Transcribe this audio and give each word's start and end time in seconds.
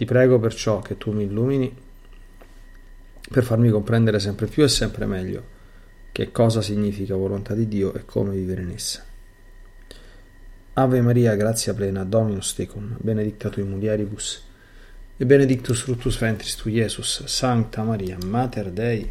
Ti 0.00 0.06
prego 0.06 0.38
perciò 0.38 0.80
che 0.80 0.96
tu 0.96 1.12
mi 1.12 1.24
illumini 1.24 1.76
per 3.30 3.44
farmi 3.44 3.68
comprendere 3.68 4.18
sempre 4.18 4.46
più 4.46 4.62
e 4.62 4.68
sempre 4.68 5.04
meglio 5.04 5.44
che 6.10 6.32
cosa 6.32 6.62
significa 6.62 7.14
volontà 7.16 7.52
di 7.52 7.68
Dio 7.68 7.92
e 7.92 8.06
come 8.06 8.30
vivere 8.30 8.62
in 8.62 8.70
essa. 8.70 9.04
Ave 10.72 11.02
Maria, 11.02 11.34
grazia 11.34 11.74
plena, 11.74 12.02
Dominus 12.04 12.54
tecum, 12.54 12.96
benedicta 12.98 13.50
tui 13.50 13.62
mulieribus, 13.62 14.42
e 15.18 15.26
benedictus 15.26 15.82
fructus 15.82 16.16
ventris 16.18 16.56
tu, 16.56 16.70
Iesus, 16.70 17.24
Sancta 17.26 17.82
Maria, 17.82 18.16
Mater 18.24 18.70
Dei, 18.70 19.06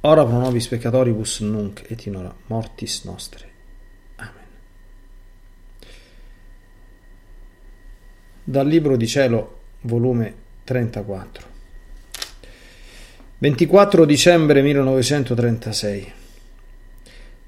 ora 0.00 0.24
pro 0.24 0.38
nobis 0.38 0.66
peccatoribus 0.66 1.40
nunc 1.40 1.90
et 1.90 2.06
in 2.06 2.16
hora 2.16 2.34
mortis 2.46 3.04
nostre. 3.04 3.50
Amen. 4.16 4.46
Dal 8.44 8.66
Libro 8.66 8.96
di 8.96 9.06
Cielo, 9.06 9.56
volume 9.86 10.34
34. 10.64 11.54
24 13.38 14.04
dicembre 14.04 14.62
1936. 14.62 16.12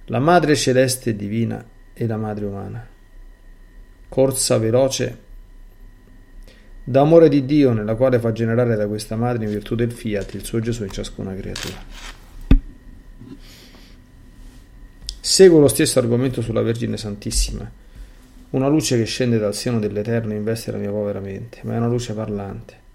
La 0.07 0.19
Madre 0.19 0.55
Celeste 0.55 1.15
Divina 1.15 1.63
e 1.93 2.07
la 2.07 2.17
Madre 2.17 2.45
Umana. 2.47 2.87
Corsa 4.09 4.59
veloce 4.59 5.19
d'amore 6.85 7.29
di 7.29 7.45
Dio 7.45 7.73
nella 7.73 7.97
quale 7.97 8.19
fa 8.19 8.33
generare 8.33 8.75
da 8.75 8.87
questa 8.87 9.17
Madre 9.17 9.45
in 9.45 9.51
virtù 9.51 9.75
del 9.75 9.93
fiat 9.93 10.33
il 10.35 10.45
suo 10.45 10.61
Gesù 10.61 10.85
in 10.85 10.91
ciascuna 10.91 11.35
creatura. 11.35 12.17
Seguo 15.21 15.59
lo 15.59 15.69
stesso 15.69 15.99
argomento 15.99 16.41
sulla 16.41 16.63
Vergine 16.63 16.97
Santissima, 16.97 17.71
una 18.51 18.69
luce 18.69 18.97
che 18.97 19.05
scende 19.05 19.39
dal 19.39 19.55
seno 19.55 19.79
dell'Eterno 19.79 20.33
investe 20.33 20.71
la 20.71 20.79
mia 20.79 20.91
povera 20.91 21.21
mente, 21.21 21.61
ma 21.65 21.75
è 21.75 21.77
una 21.77 21.89
luce 21.89 22.15
parlante 22.15 22.87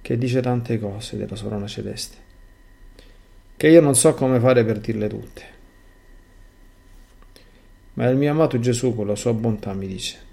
che 0.00 0.18
dice 0.18 0.40
tante 0.40 0.80
cose 0.80 1.16
della 1.16 1.36
Sorona 1.36 1.68
Celeste, 1.68 2.16
che 3.56 3.68
io 3.68 3.80
non 3.80 3.94
so 3.94 4.14
come 4.14 4.40
fare 4.40 4.64
per 4.64 4.80
dirle 4.80 5.08
tutte. 5.08 5.42
Ma 7.94 8.08
il 8.08 8.16
mio 8.16 8.30
amato 8.30 8.58
Gesù 8.58 8.94
con 8.94 9.06
la 9.06 9.14
sua 9.14 9.32
bontà 9.32 9.72
mi 9.74 9.86
dice, 9.86 10.30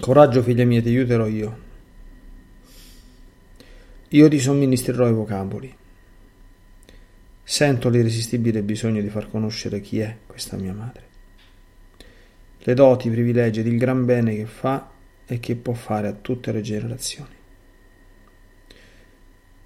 Coraggio 0.00 0.42
figlia 0.42 0.64
mia, 0.64 0.82
ti 0.82 0.88
aiuterò 0.88 1.26
io. 1.26 1.64
Io 4.10 4.28
ti 4.28 4.38
somministrerò 4.38 5.08
i 5.08 5.12
vocaboli. 5.12 5.76
Sento 7.48 7.88
l'irresistibile 7.88 8.60
bisogno 8.60 9.00
di 9.00 9.08
far 9.08 9.30
conoscere 9.30 9.80
chi 9.80 10.00
è 10.00 10.16
questa 10.26 10.56
mia 10.56 10.72
madre. 10.72 11.02
Le 12.58 12.74
doti, 12.74 13.06
i 13.06 13.10
privilegi 13.12 13.60
ed 13.60 13.68
il 13.68 13.78
gran 13.78 14.04
bene 14.04 14.34
che 14.34 14.46
fa 14.46 14.90
e 15.24 15.38
che 15.38 15.54
può 15.54 15.72
fare 15.72 16.08
a 16.08 16.12
tutte 16.12 16.50
le 16.50 16.60
generazioni. 16.60 17.34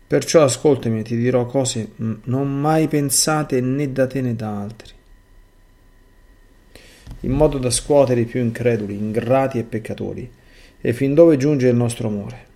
Perciò 0.06 0.45
ascoltami 0.45 1.00
e 1.00 1.05
ti 1.05 1.17
dirò 1.17 1.47
cose 1.47 1.92
non 1.97 2.61
mai 2.61 2.87
pensate 2.87 3.62
né 3.62 3.91
da 3.91 4.06
te 4.06 4.20
né 4.20 4.37
da 4.37 4.61
altri, 4.61 4.92
in 7.20 7.33
modo 7.33 7.56
da 7.56 7.70
scuotere 7.70 8.20
i 8.20 8.27
più 8.27 8.42
increduli, 8.42 8.94
ingrati 8.94 9.59
e 9.59 9.65
peccatori, 9.65 10.31
e 10.78 10.92
fin 10.92 11.15
dove 11.15 11.39
giunge 11.39 11.69
il 11.69 11.77
nostro 11.77 12.09
amore. 12.09 12.47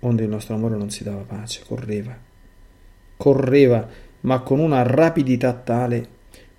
Onde 0.00 0.24
il 0.24 0.28
nostro 0.28 0.54
amore 0.56 0.76
non 0.76 0.90
si 0.90 1.02
dava 1.02 1.22
pace, 1.22 1.62
correva, 1.66 2.30
correva, 3.22 3.88
ma 4.22 4.40
con 4.40 4.58
una 4.58 4.82
rapidità 4.82 5.52
tale 5.52 6.08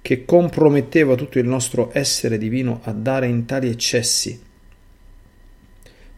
che 0.02 0.24
comprometteva 0.24 1.14
tutto 1.16 1.38
il 1.38 1.46
nostro 1.46 1.90
essere 1.92 2.38
divino 2.38 2.80
a 2.84 2.94
dare 2.94 3.28
in 3.28 3.44
tali 3.44 3.68
eccessi, 3.68 4.42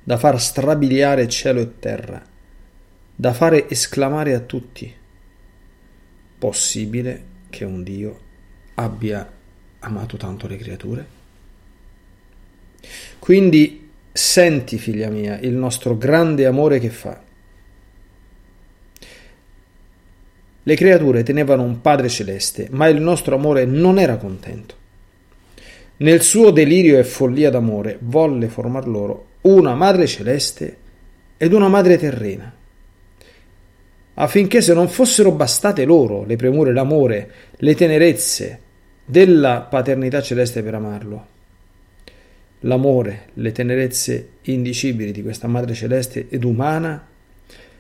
da 0.04 0.18
far 0.18 0.40
strabiliare 0.40 1.28
cielo 1.28 1.62
e 1.62 1.80
terra, 1.80 2.24
da 3.16 3.34
fare 3.34 3.68
esclamare 3.68 4.36
a 4.36 4.40
tutti, 4.40 4.94
possibile 6.38 7.24
che 7.50 7.66
un 7.66 7.82
Dio 7.82 8.20
abbia 8.76 9.28
amato 9.80 10.16
tanto 10.16 10.46
le 10.46 10.58
creature? 10.58 11.06
Quindi 13.18 13.90
senti, 14.12 14.78
figlia 14.78 15.10
mia, 15.10 15.40
il 15.40 15.54
nostro 15.54 15.98
grande 15.98 16.46
amore 16.46 16.78
che 16.78 16.92
fa. 16.92 17.25
Le 20.68 20.76
creature 20.76 21.22
tenevano 21.22 21.62
un 21.62 21.80
Padre 21.80 22.10
celeste, 22.10 22.70
ma 22.72 22.88
il 22.88 23.00
nostro 23.00 23.36
amore 23.36 23.66
non 23.66 24.00
era 24.00 24.18
contento. 24.18 24.74
Nel 25.98 26.24
suo 26.24 26.50
delirio 26.50 26.98
e 26.98 27.04
follia 27.04 27.52
d'amore 27.52 28.00
volle 28.02 28.48
formar 28.48 28.88
loro 28.88 29.28
una 29.42 29.76
Madre 29.76 30.08
celeste 30.08 30.78
ed 31.38 31.54
una 31.54 31.68
Madre 31.68 32.00
terrena, 32.00 32.52
affinché 34.16 34.62
se 34.64 34.74
non 34.74 34.90
fossero 34.90 35.32
bastate 35.34 35.86
loro 35.86 36.24
le 36.26 36.36
premure, 36.36 36.74
l'amore, 36.74 37.32
le 37.58 37.76
tenerezze 37.76 38.60
della 39.06 39.62
paternità 39.62 40.20
celeste 40.20 40.64
per 40.64 40.74
amarlo, 40.74 41.28
l'amore, 42.62 43.28
le 43.36 43.52
tenerezze 43.52 44.30
indicibili 44.42 45.12
di 45.12 45.22
questa 45.22 45.46
Madre 45.46 45.76
celeste 45.76 46.26
ed 46.28 46.44
umana 46.44 47.08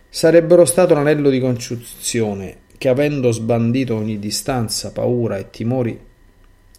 sarebbero 0.07 0.65
stato 0.65 0.93
un 0.93 0.99
anello 0.99 1.31
di 1.31 1.39
congiunzione 1.39 2.63
che 2.85 2.91
avendo 2.91 3.31
sbandito 3.31 3.95
ogni 3.95 4.19
distanza, 4.19 4.91
paura 4.91 5.37
e 5.37 5.49
timori, 5.49 5.99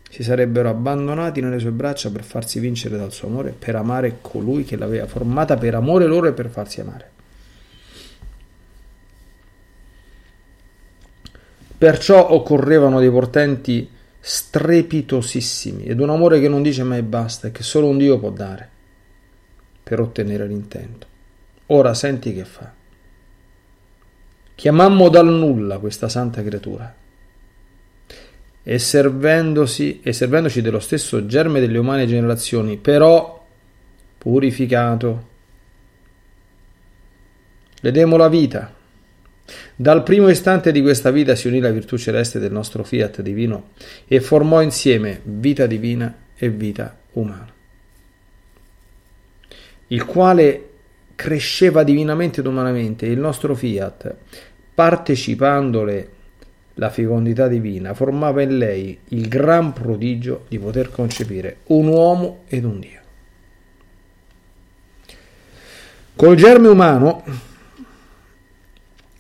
si 0.09 0.23
sarebbero 0.23 0.69
abbandonati 0.69 1.41
nelle 1.41 1.59
sue 1.59 1.73
braccia 1.73 2.13
per 2.13 2.23
farsi 2.23 2.61
vincere 2.61 2.97
dal 2.97 3.11
suo 3.11 3.27
amore, 3.27 3.53
per 3.59 3.75
amare 3.75 4.19
colui 4.21 4.63
che 4.63 4.77
l'aveva 4.77 5.09
formata 5.09 5.57
per 5.57 5.75
amore 5.75 6.07
loro 6.07 6.29
e 6.29 6.33
per 6.33 6.49
farsi 6.49 6.81
amare. 6.81 7.11
Perciò 11.77 12.31
occorrevano 12.31 13.01
dei 13.01 13.11
portenti 13.11 13.91
strepitosissimi 14.21 15.87
ed 15.87 15.99
un 15.99 16.11
amore 16.11 16.39
che 16.39 16.49
non 16.49 16.63
dice 16.63 16.85
mai 16.85 17.03
basta 17.03 17.49
e 17.49 17.51
che 17.51 17.65
solo 17.65 17.89
un 17.89 17.99
Dio 17.99 18.21
può 18.21 18.31
dare 18.31 18.69
per 19.83 19.99
ottenere 19.99 20.47
l'intento. 20.47 21.07
Ora 21.67 21.95
senti 21.95 22.33
che 22.33 22.45
fa. 22.45 22.76
Chiamammo 24.57 25.11
dal 25.11 25.29
nulla 25.29 25.79
questa 25.79 26.09
santa 26.09 26.43
creatura 26.43 26.93
e 28.63 28.79
servendosi 28.79 30.01
e 30.03 30.15
servendoci 30.15 30.63
dello 30.63 30.81
stesso 30.81 31.27
germe 31.27 31.61
delle 31.61 31.77
umane 31.77 32.07
generazioni, 32.07 32.79
però 32.79 33.47
purificato. 34.17 35.29
Le 37.79 37.91
demo 37.93 38.17
la 38.17 38.29
vita. 38.29 38.75
Dal 39.77 40.03
primo 40.03 40.31
istante 40.31 40.73
di 40.73 40.81
questa 40.81 41.11
vita 41.11 41.35
si 41.35 41.49
unì 41.49 41.61
la 41.61 41.71
virtù 41.71 41.99
celeste 41.99 42.39
del 42.39 42.51
nostro 42.51 42.83
fiat 42.83 43.21
divino 43.21 43.73
e 44.09 44.21
formò 44.21 44.63
insieme 44.63 45.21
vita 45.23 45.67
divina 45.67 46.13
e 46.35 46.49
vita 46.49 46.99
umana, 47.13 47.53
il 49.89 50.05
quale 50.07 50.71
cresceva 51.17 51.83
divinamente 51.83 52.41
ed 52.41 52.47
umanamente, 52.47 53.07
il 53.07 53.19
nostro 53.19 53.57
fiat, 53.57 54.15
partecipandole 54.75 56.11
la 56.75 56.91
fecondità 56.91 57.49
divina, 57.49 57.95
formava 57.95 58.43
in 58.43 58.59
lei 58.59 58.99
il 59.09 59.27
gran 59.29 59.73
prodigio 59.73 60.45
di 60.49 60.59
poter 60.59 60.91
concepire 60.91 61.59
un 61.69 61.89
uomo 61.89 62.43
ed 62.47 62.65
un 62.65 62.79
Dio. 62.79 63.01
Col 66.15 66.37
germe 66.37 66.69
umano 66.69 67.25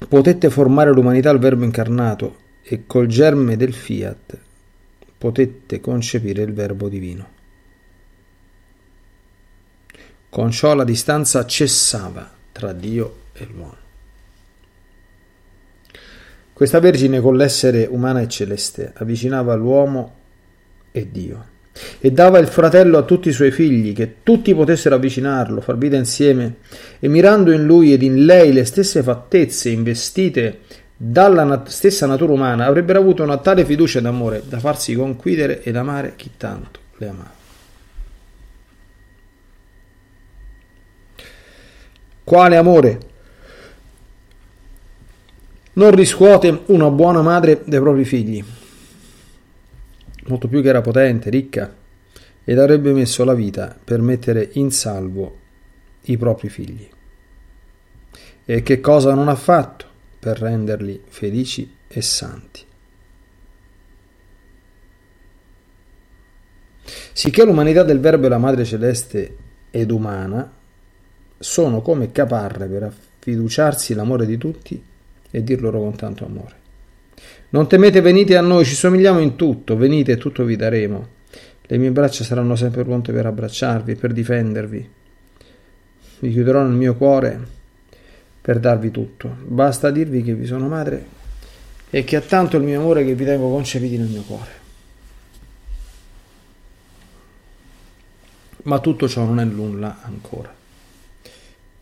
potette 0.09 0.51
formare 0.51 0.93
l'umanità 0.93 1.31
al 1.31 1.39
Verbo 1.39 1.65
incarnato 1.65 2.37
e 2.63 2.85
col 2.87 3.07
germe 3.07 3.57
del 3.57 3.73
fiat 3.73 4.39
potette 5.19 5.81
concepire 5.81 6.43
il 6.43 6.53
Verbo 6.53 6.89
divino. 6.89 7.36
Con 10.37 10.51
ciò 10.51 10.75
la 10.75 10.85
distanza 10.85 11.47
cessava 11.47 12.31
tra 12.53 12.75
Dio 12.75 13.21
e 13.33 13.49
l'uomo. 13.51 13.77
Questa 16.53 16.79
Vergine 16.79 17.23
con 17.23 17.39
l'essere 17.39 17.89
umana 17.91 18.21
e 18.21 18.29
celeste 18.29 18.93
avvicinava 18.97 19.55
l'uomo 19.55 20.15
e 20.93 21.11
Dio 21.11 21.47
e 21.99 22.13
dava 22.13 22.39
il 22.39 22.49
fratello 22.49 22.99
a 22.99 23.05
tutti 23.05 23.31
i 23.31 23.33
suoi 23.33 23.51
figli, 23.51 23.95
che 23.95 24.17
tutti 24.23 24.55
potessero 24.55 24.97
avvicinarlo, 24.97 25.63
far 25.63 25.79
vita 25.79 25.97
insieme, 25.97 26.57
e 27.01 27.09
mirando 27.09 27.51
in 27.51 27.65
lui 27.65 27.95
ed 27.95 28.03
in 28.03 28.27
lei 28.27 28.53
le 28.53 28.67
stesse 28.67 29.03
fattezze 29.03 29.71
investite 29.71 30.59
dalla 30.95 31.45
nat- 31.45 31.69
stessa 31.69 32.05
natura 32.05 32.35
umana, 32.35 32.67
avrebbero 32.67 32.99
avuto 32.99 33.23
una 33.23 33.39
tale 33.39 33.65
fiducia 33.65 34.01
ed 34.01 34.05
amore 34.05 34.43
da 34.47 34.59
farsi 34.59 34.95
conquidere 34.95 35.63
ed 35.63 35.77
amare 35.77 36.13
chi 36.15 36.33
tanto 36.37 36.81
le 36.99 37.09
amava. 37.09 37.36
Quale 42.27 42.57
amore 42.57 42.99
non 45.75 45.95
riscuote 45.95 46.63
una 46.67 46.91
buona 46.91 47.23
madre 47.23 47.63
dei 47.65 47.79
propri 47.79 48.05
figli? 48.05 48.45
Molto 50.25 50.49
più 50.49 50.61
che 50.61 50.69
era 50.69 50.81
potente, 50.81 51.31
ricca 51.31 51.73
ed 52.43 52.59
avrebbe 52.59 52.93
messo 52.93 53.23
la 53.23 53.33
vita 53.33 53.79
per 53.83 54.01
mettere 54.01 54.51
in 54.55 54.73
salvo 54.73 55.39
i 56.07 56.17
propri 56.17 56.49
figli. 56.49 56.89
E 58.45 58.63
che 58.65 58.81
cosa 58.81 59.15
non 59.15 59.29
ha 59.29 59.37
fatto 59.37 59.87
per 60.19 60.41
renderli 60.41 61.05
felici 61.07 61.77
e 61.87 62.03
santi? 62.03 62.65
Sicché 67.13 67.45
l'umanità 67.45 67.85
del 67.85 68.01
Verbo 68.01 68.27
e 68.27 68.31
la 68.31 68.39
Madre 68.39 68.65
Celeste 68.65 69.37
ed 69.71 69.93
umana 69.93 70.56
sono 71.39 71.81
come 71.81 72.13
caparre 72.13 72.67
per 72.67 72.83
affiduciarsi 72.85 73.95
l'amore 73.95 74.27
di 74.27 74.39
tutti 74.39 74.83
e 75.31 75.45
dir 75.45 75.61
loro 75.61 75.81
con 75.81 75.97
tanto 75.97 76.25
amore. 76.25 76.65
Non 77.51 77.69
temete, 77.69 78.01
venite 78.01 78.37
a 78.37 78.41
noi, 78.41 78.65
ci 78.65 78.75
somigliamo 78.75 79.21
in 79.21 79.37
tutto, 79.37 79.77
venite 79.77 80.13
e 80.13 80.17
tutto 80.17 80.45
vi 80.45 80.57
daremo. 80.57 81.09
Le 81.63 81.79
mie 81.79 81.91
braccia 81.91 82.25
saranno 82.25 82.57
sempre 82.57 82.85
pronte 82.85 83.13
per 83.13 83.27
abbracciarvi 83.27 83.97
per 83.97 84.13
difendervi. 84.13 84.91
Vi 86.21 86.31
chiuderò 86.31 86.63
nel 86.63 86.77
mio 86.77 86.95
cuore 86.95 87.39
per 88.41 88.59
darvi 88.61 88.91
tutto. 88.91 89.37
Basta 89.45 89.91
dirvi 89.91 90.23
che 90.23 90.35
vi 90.35 90.47
sono 90.47 90.69
madre 90.69 91.05
e 91.91 92.05
che 92.05 92.17
ha 92.17 92.21
tanto 92.21 92.57
il 92.57 92.63
mio 92.63 92.81
amore 92.81 93.05
che 93.05 93.15
vi 93.15 93.25
tengo 93.25 93.51
concepiti 93.51 93.97
nel 93.99 94.09
mio 94.09 94.23
cuore. 94.23 94.51
Ma 98.63 98.79
tutto 98.81 99.09
ciò 99.09 99.25
non 99.25 99.41
è 99.41 99.45
nulla 99.45 99.99
ancora. 100.03 100.56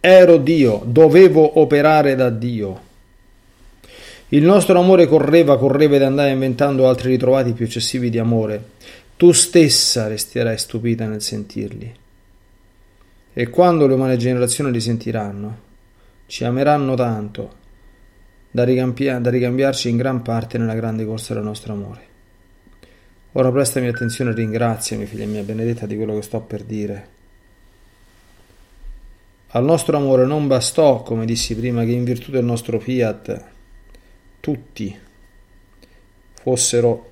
Ero 0.06 0.36
Dio, 0.36 0.82
dovevo 0.84 1.60
operare 1.60 2.14
da 2.14 2.28
Dio. 2.28 2.80
Il 4.28 4.42
nostro 4.44 4.78
amore 4.78 5.06
correva, 5.06 5.56
correva 5.56 5.96
ed 5.96 6.02
andava 6.02 6.28
inventando 6.28 6.86
altri 6.86 7.08
ritrovati 7.12 7.52
più 7.52 7.64
eccessivi 7.64 8.10
di 8.10 8.18
amore. 8.18 8.62
Tu 9.16 9.32
stessa 9.32 10.06
resterai 10.06 10.58
stupita 10.58 11.06
nel 11.06 11.22
sentirli. 11.22 11.94
E 13.32 13.48
quando 13.48 13.86
le 13.86 13.94
umane 13.94 14.18
generazioni 14.18 14.70
li 14.70 14.80
sentiranno, 14.80 15.58
ci 16.26 16.44
ameranno 16.44 16.94
tanto 16.94 17.52
da, 18.50 18.62
ricampia- 18.62 19.18
da 19.20 19.30
ricambiarci 19.30 19.88
in 19.88 19.96
gran 19.96 20.20
parte 20.20 20.58
nella 20.58 20.74
grande 20.74 21.06
corsa 21.06 21.32
del 21.32 21.44
nostro 21.44 21.72
amore. 21.72 22.00
Ora 23.32 23.50
prestami 23.50 23.86
attenzione 23.86 24.32
e 24.32 24.34
ringraziami, 24.34 25.06
figlia 25.06 25.24
mia 25.24 25.42
benedetta, 25.42 25.86
di 25.86 25.96
quello 25.96 26.14
che 26.14 26.22
sto 26.22 26.40
per 26.40 26.62
dire. 26.62 27.12
Al 29.56 29.62
nostro 29.62 29.96
amore 29.96 30.26
non 30.26 30.48
bastò, 30.48 31.02
come 31.02 31.24
dissi 31.24 31.54
prima, 31.54 31.84
che 31.84 31.92
in 31.92 32.02
virtù 32.02 32.32
del 32.32 32.44
nostro 32.44 32.80
fiat 32.80 33.44
tutti 34.40 34.98
fossero 36.34 37.10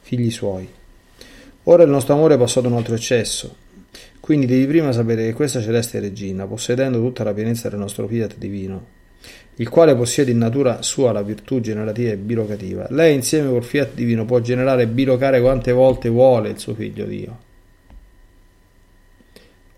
figli 0.00 0.30
suoi. 0.30 0.66
Ora 1.64 1.82
il 1.82 1.90
nostro 1.90 2.14
amore 2.14 2.36
è 2.36 2.38
passato 2.38 2.68
ad 2.68 2.72
un 2.72 2.78
altro 2.78 2.94
eccesso. 2.94 3.54
Quindi 4.18 4.46
devi 4.46 4.66
prima 4.66 4.92
sapere 4.92 5.26
che 5.26 5.34
questa 5.34 5.60
celeste 5.60 6.00
regina, 6.00 6.46
possedendo 6.46 6.98
tutta 6.98 7.22
la 7.22 7.34
pienezza 7.34 7.68
del 7.68 7.78
nostro 7.78 8.08
fiat 8.08 8.38
divino, 8.38 8.95
il 9.58 9.68
quale 9.68 9.94
possiede 9.94 10.30
in 10.30 10.38
natura 10.38 10.82
sua 10.82 11.12
la 11.12 11.22
virtù 11.22 11.60
generativa 11.60 12.10
e 12.10 12.16
bilocativa. 12.16 12.86
Lei 12.90 13.14
insieme 13.14 13.48
col 13.48 13.64
fiat 13.64 13.94
divino 13.94 14.24
può 14.24 14.40
generare 14.40 14.82
e 14.82 14.86
bilocare 14.86 15.40
quante 15.40 15.72
volte 15.72 16.10
vuole 16.10 16.50
il 16.50 16.58
suo 16.58 16.74
figlio 16.74 17.04
Dio. 17.06 17.44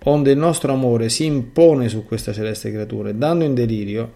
Onde 0.04 0.30
il 0.30 0.38
nostro 0.38 0.72
amore 0.72 1.08
si 1.08 1.26
impone 1.26 1.88
su 1.88 2.04
questa 2.04 2.32
celeste 2.32 2.70
creatura 2.70 3.12
dando 3.12 3.44
in 3.44 3.54
delirio, 3.54 4.12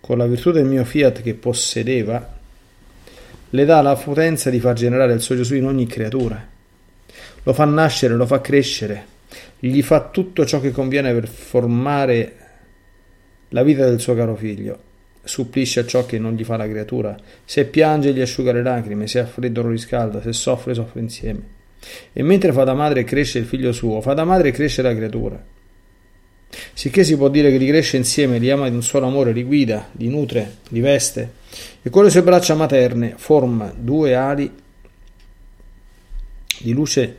con 0.00 0.16
la 0.16 0.26
virtù 0.26 0.52
del 0.52 0.64
mio 0.64 0.84
fiat 0.84 1.20
che 1.20 1.34
possedeva, 1.34 2.38
le 3.50 3.64
dà 3.64 3.82
la 3.82 3.94
potenza 3.96 4.48
di 4.48 4.60
far 4.60 4.74
generare 4.74 5.12
il 5.12 5.20
suo 5.20 5.36
Gesù 5.36 5.54
in 5.54 5.66
ogni 5.66 5.86
creatura. 5.86 6.48
Lo 7.42 7.52
fa 7.52 7.64
nascere, 7.64 8.14
lo 8.14 8.24
fa 8.24 8.40
crescere, 8.40 9.04
gli 9.58 9.82
fa 9.82 10.08
tutto 10.08 10.46
ciò 10.46 10.60
che 10.60 10.70
conviene 10.70 11.12
per 11.12 11.28
formare 11.28 12.39
la 13.50 13.62
vita 13.62 13.84
del 13.84 14.00
suo 14.00 14.14
caro 14.14 14.34
figlio, 14.34 14.78
supplisce 15.22 15.80
a 15.80 15.86
ciò 15.86 16.06
che 16.06 16.18
non 16.18 16.34
gli 16.34 16.44
fa 16.44 16.56
la 16.56 16.68
creatura, 16.68 17.16
se 17.44 17.66
piange 17.66 18.12
gli 18.12 18.20
asciuga 18.20 18.52
le 18.52 18.62
lacrime, 18.62 19.06
se 19.06 19.18
ha 19.18 19.26
freddo 19.26 19.62
lo 19.62 19.68
riscalda, 19.68 20.22
se 20.22 20.32
soffre 20.32 20.74
soffre 20.74 21.00
insieme. 21.00 21.58
E 22.12 22.22
mentre 22.22 22.52
fa 22.52 22.64
da 22.64 22.74
madre 22.74 23.04
cresce 23.04 23.38
il 23.38 23.46
figlio 23.46 23.72
suo, 23.72 24.00
fa 24.00 24.14
da 24.14 24.24
madre 24.24 24.50
cresce 24.50 24.82
la 24.82 24.94
creatura. 24.94 25.42
Sicché 26.72 27.04
si 27.04 27.16
può 27.16 27.28
dire 27.28 27.50
che 27.50 27.58
li 27.58 27.66
cresce 27.66 27.96
insieme, 27.96 28.38
li 28.38 28.50
ama 28.50 28.68
di 28.68 28.74
un 28.74 28.82
solo 28.82 29.06
amore, 29.06 29.32
li 29.32 29.44
guida, 29.44 29.90
li 29.92 30.08
nutre, 30.08 30.56
li 30.68 30.80
veste, 30.80 31.32
e 31.82 31.90
con 31.90 32.04
le 32.04 32.10
sue 32.10 32.22
braccia 32.22 32.54
materne 32.54 33.14
forma 33.16 33.72
due 33.76 34.14
ali 34.14 34.52
di 36.58 36.72
luce 36.72 37.16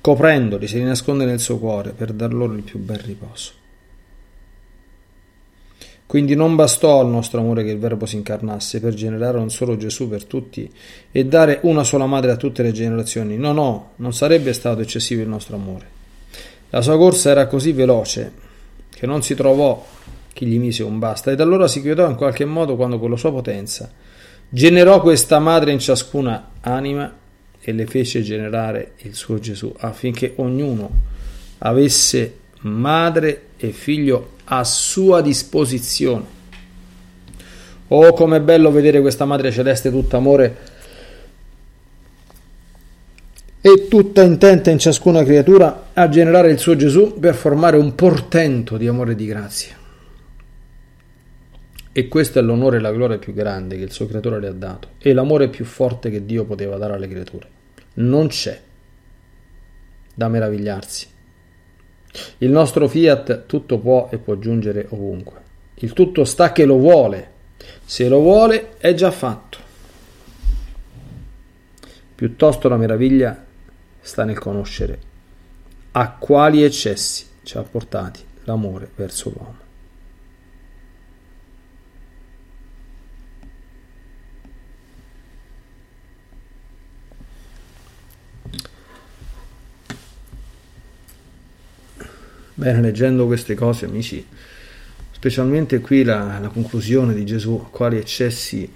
coprendoli, 0.00 0.66
se 0.66 0.78
li 0.78 0.84
nasconde 0.84 1.24
nel 1.24 1.40
suo 1.40 1.58
cuore 1.58 1.90
per 1.90 2.12
dar 2.12 2.32
loro 2.32 2.54
il 2.54 2.62
più 2.62 2.78
bel 2.78 2.98
riposo. 2.98 3.58
Quindi 6.10 6.34
non 6.34 6.56
bastò 6.56 6.98
al 6.98 7.06
nostro 7.06 7.38
amore 7.38 7.62
che 7.62 7.70
il 7.70 7.78
Verbo 7.78 8.04
si 8.04 8.16
incarnasse 8.16 8.80
per 8.80 8.94
generare 8.94 9.38
un 9.38 9.48
solo 9.48 9.76
Gesù 9.76 10.08
per 10.08 10.24
tutti 10.24 10.68
e 11.12 11.24
dare 11.24 11.60
una 11.62 11.84
sola 11.84 12.06
madre 12.06 12.32
a 12.32 12.36
tutte 12.36 12.64
le 12.64 12.72
generazioni. 12.72 13.36
No, 13.36 13.52
no, 13.52 13.90
non 13.94 14.12
sarebbe 14.12 14.52
stato 14.52 14.80
eccessivo 14.80 15.22
il 15.22 15.28
nostro 15.28 15.54
amore. 15.54 15.86
La 16.70 16.82
sua 16.82 16.96
corsa 16.96 17.30
era 17.30 17.46
così 17.46 17.70
veloce 17.70 18.32
che 18.92 19.06
non 19.06 19.22
si 19.22 19.36
trovò 19.36 19.86
chi 20.32 20.46
gli 20.46 20.58
mise 20.58 20.82
un 20.82 20.98
basta 20.98 21.30
ed 21.30 21.40
allora 21.40 21.68
si 21.68 21.80
quietò 21.80 22.10
in 22.10 22.16
qualche 22.16 22.44
modo 22.44 22.74
quando 22.74 22.98
con 22.98 23.10
la 23.10 23.16
sua 23.16 23.30
potenza 23.30 23.88
generò 24.48 25.00
questa 25.00 25.38
madre 25.38 25.70
in 25.70 25.78
ciascuna 25.78 26.54
anima 26.62 27.18
e 27.60 27.70
le 27.70 27.86
fece 27.86 28.22
generare 28.22 28.94
il 29.02 29.14
suo 29.14 29.38
Gesù 29.38 29.72
affinché 29.78 30.32
ognuno 30.38 30.90
avesse 31.58 32.38
madre 32.62 33.42
e 33.56 33.70
figlio 33.70 34.38
a 34.52 34.64
sua 34.64 35.20
disposizione. 35.20 36.38
Oh, 37.88 38.12
com'è 38.12 38.40
bello 38.40 38.70
vedere 38.70 39.00
questa 39.00 39.24
Madre 39.24 39.50
Celeste 39.50 39.90
tutta 39.90 40.16
amore 40.16 40.56
e 43.60 43.88
tutta 43.88 44.22
intenta 44.22 44.70
in 44.70 44.78
ciascuna 44.78 45.22
creatura 45.22 45.90
a 45.92 46.08
generare 46.08 46.50
il 46.50 46.58
suo 46.58 46.76
Gesù 46.76 47.18
per 47.18 47.34
formare 47.34 47.76
un 47.76 47.94
portento 47.94 48.76
di 48.76 48.88
amore 48.88 49.12
e 49.12 49.16
di 49.16 49.26
grazia. 49.26 49.76
E 51.92 52.08
questo 52.08 52.38
è 52.38 52.42
l'onore 52.42 52.78
e 52.78 52.80
la 52.80 52.92
gloria 52.92 53.18
più 53.18 53.32
grande 53.32 53.76
che 53.76 53.82
il 53.82 53.92
suo 53.92 54.06
creatore 54.06 54.40
le 54.40 54.48
ha 54.48 54.52
dato 54.52 54.90
e 54.98 55.12
l'amore 55.12 55.48
più 55.48 55.64
forte 55.64 56.10
che 56.10 56.24
Dio 56.24 56.44
poteva 56.44 56.76
dare 56.76 56.94
alle 56.94 57.08
creature. 57.08 57.46
Non 57.94 58.28
c'è 58.28 58.60
da 60.14 60.28
meravigliarsi 60.28 61.18
il 62.38 62.50
nostro 62.50 62.88
fiat 62.88 63.46
tutto 63.46 63.78
può 63.78 64.08
e 64.10 64.18
può 64.18 64.36
giungere 64.36 64.86
ovunque. 64.90 65.40
Il 65.76 65.92
tutto 65.92 66.24
sta 66.24 66.52
che 66.52 66.64
lo 66.64 66.76
vuole. 66.76 67.38
Se 67.84 68.08
lo 68.08 68.20
vuole 68.20 68.76
è 68.78 68.94
già 68.94 69.10
fatto. 69.10 69.58
Piuttosto 72.14 72.68
la 72.68 72.76
meraviglia 72.76 73.44
sta 74.00 74.24
nel 74.24 74.38
conoscere 74.38 75.08
a 75.92 76.12
quali 76.12 76.62
eccessi 76.62 77.26
ci 77.42 77.56
ha 77.58 77.62
portati 77.62 78.20
l'amore 78.44 78.90
verso 78.94 79.30
l'uomo. 79.30 79.59
Bene, 92.60 92.82
leggendo 92.82 93.24
queste 93.24 93.54
cose, 93.54 93.86
amici, 93.86 94.22
specialmente 95.12 95.80
qui 95.80 96.04
la, 96.04 96.38
la 96.38 96.48
conclusione 96.48 97.14
di 97.14 97.24
Gesù, 97.24 97.68
quali 97.70 97.96
eccessi 97.96 98.70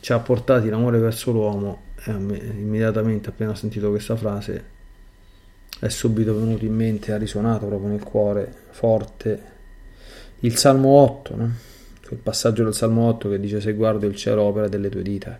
ci 0.00 0.12
ha 0.12 0.18
portati 0.18 0.68
l'amore 0.68 0.98
verso 0.98 1.30
l'uomo, 1.30 1.82
me, 2.06 2.38
immediatamente 2.38 3.28
appena 3.28 3.52
ho 3.52 3.54
sentito 3.54 3.88
questa 3.90 4.16
frase, 4.16 4.64
è 5.78 5.86
subito 5.86 6.36
venuto 6.36 6.64
in 6.64 6.74
mente, 6.74 7.12
ha 7.12 7.18
risuonato 7.18 7.66
proprio 7.66 7.88
nel 7.88 8.02
cuore 8.02 8.52
forte 8.70 9.42
il 10.40 10.56
Salmo 10.56 10.88
8, 10.88 11.36
no? 11.36 11.52
quel 12.04 12.18
passaggio 12.18 12.64
del 12.64 12.74
Salmo 12.74 13.06
8 13.06 13.28
che 13.28 13.38
dice 13.38 13.60
se 13.60 13.74
guardo 13.74 14.06
il 14.06 14.16
cielo 14.16 14.42
opera 14.42 14.66
delle 14.66 14.88
tue 14.88 15.02
dita. 15.02 15.38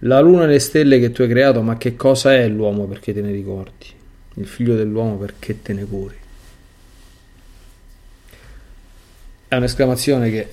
La 0.00 0.18
luna 0.18 0.42
e 0.42 0.48
le 0.48 0.58
stelle 0.58 0.98
che 0.98 1.12
tu 1.12 1.22
hai 1.22 1.28
creato, 1.28 1.62
ma 1.62 1.76
che 1.76 1.94
cosa 1.94 2.34
è 2.34 2.48
l'uomo 2.48 2.86
perché 2.86 3.14
te 3.14 3.20
ne 3.20 3.30
ricordi? 3.30 3.86
Il 4.34 4.46
figlio 4.48 4.74
dell'uomo 4.74 5.18
perché 5.18 5.62
te 5.62 5.72
ne 5.72 5.84
curi? 5.84 6.17
È 9.48 9.56
un'esclamazione 9.56 10.28
che 10.28 10.48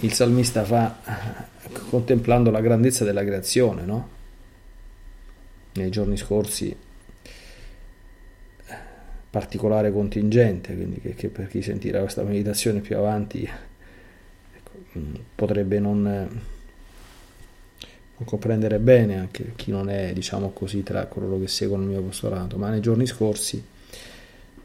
il 0.00 0.10
salmista 0.10 0.64
fa 0.64 0.96
contemplando 1.90 2.50
la 2.50 2.62
grandezza 2.62 3.04
della 3.04 3.22
creazione, 3.22 3.82
no? 3.82 4.08
Nei 5.74 5.90
giorni 5.90 6.16
scorsi 6.16 6.74
particolare 9.28 9.92
contingente, 9.92 10.74
quindi 10.74 10.98
che, 11.02 11.14
che 11.14 11.28
per 11.28 11.48
chi 11.48 11.60
sentirà 11.60 12.00
questa 12.00 12.22
meditazione 12.22 12.80
più 12.80 12.96
avanti 12.96 13.42
ecco, 13.42 14.70
potrebbe 15.34 15.78
non, 15.78 16.40
comprendere 18.24 18.78
bene 18.78 19.18
anche 19.18 19.52
chi 19.56 19.70
non 19.70 19.90
è, 19.90 20.14
diciamo 20.14 20.52
così, 20.52 20.82
tra 20.82 21.04
coloro 21.04 21.38
che 21.38 21.48
seguono 21.48 21.82
il 21.82 21.90
mio 21.90 21.98
apostolato, 21.98 22.56
ma 22.56 22.70
nei 22.70 22.80
giorni 22.80 23.04
scorsi, 23.04 23.62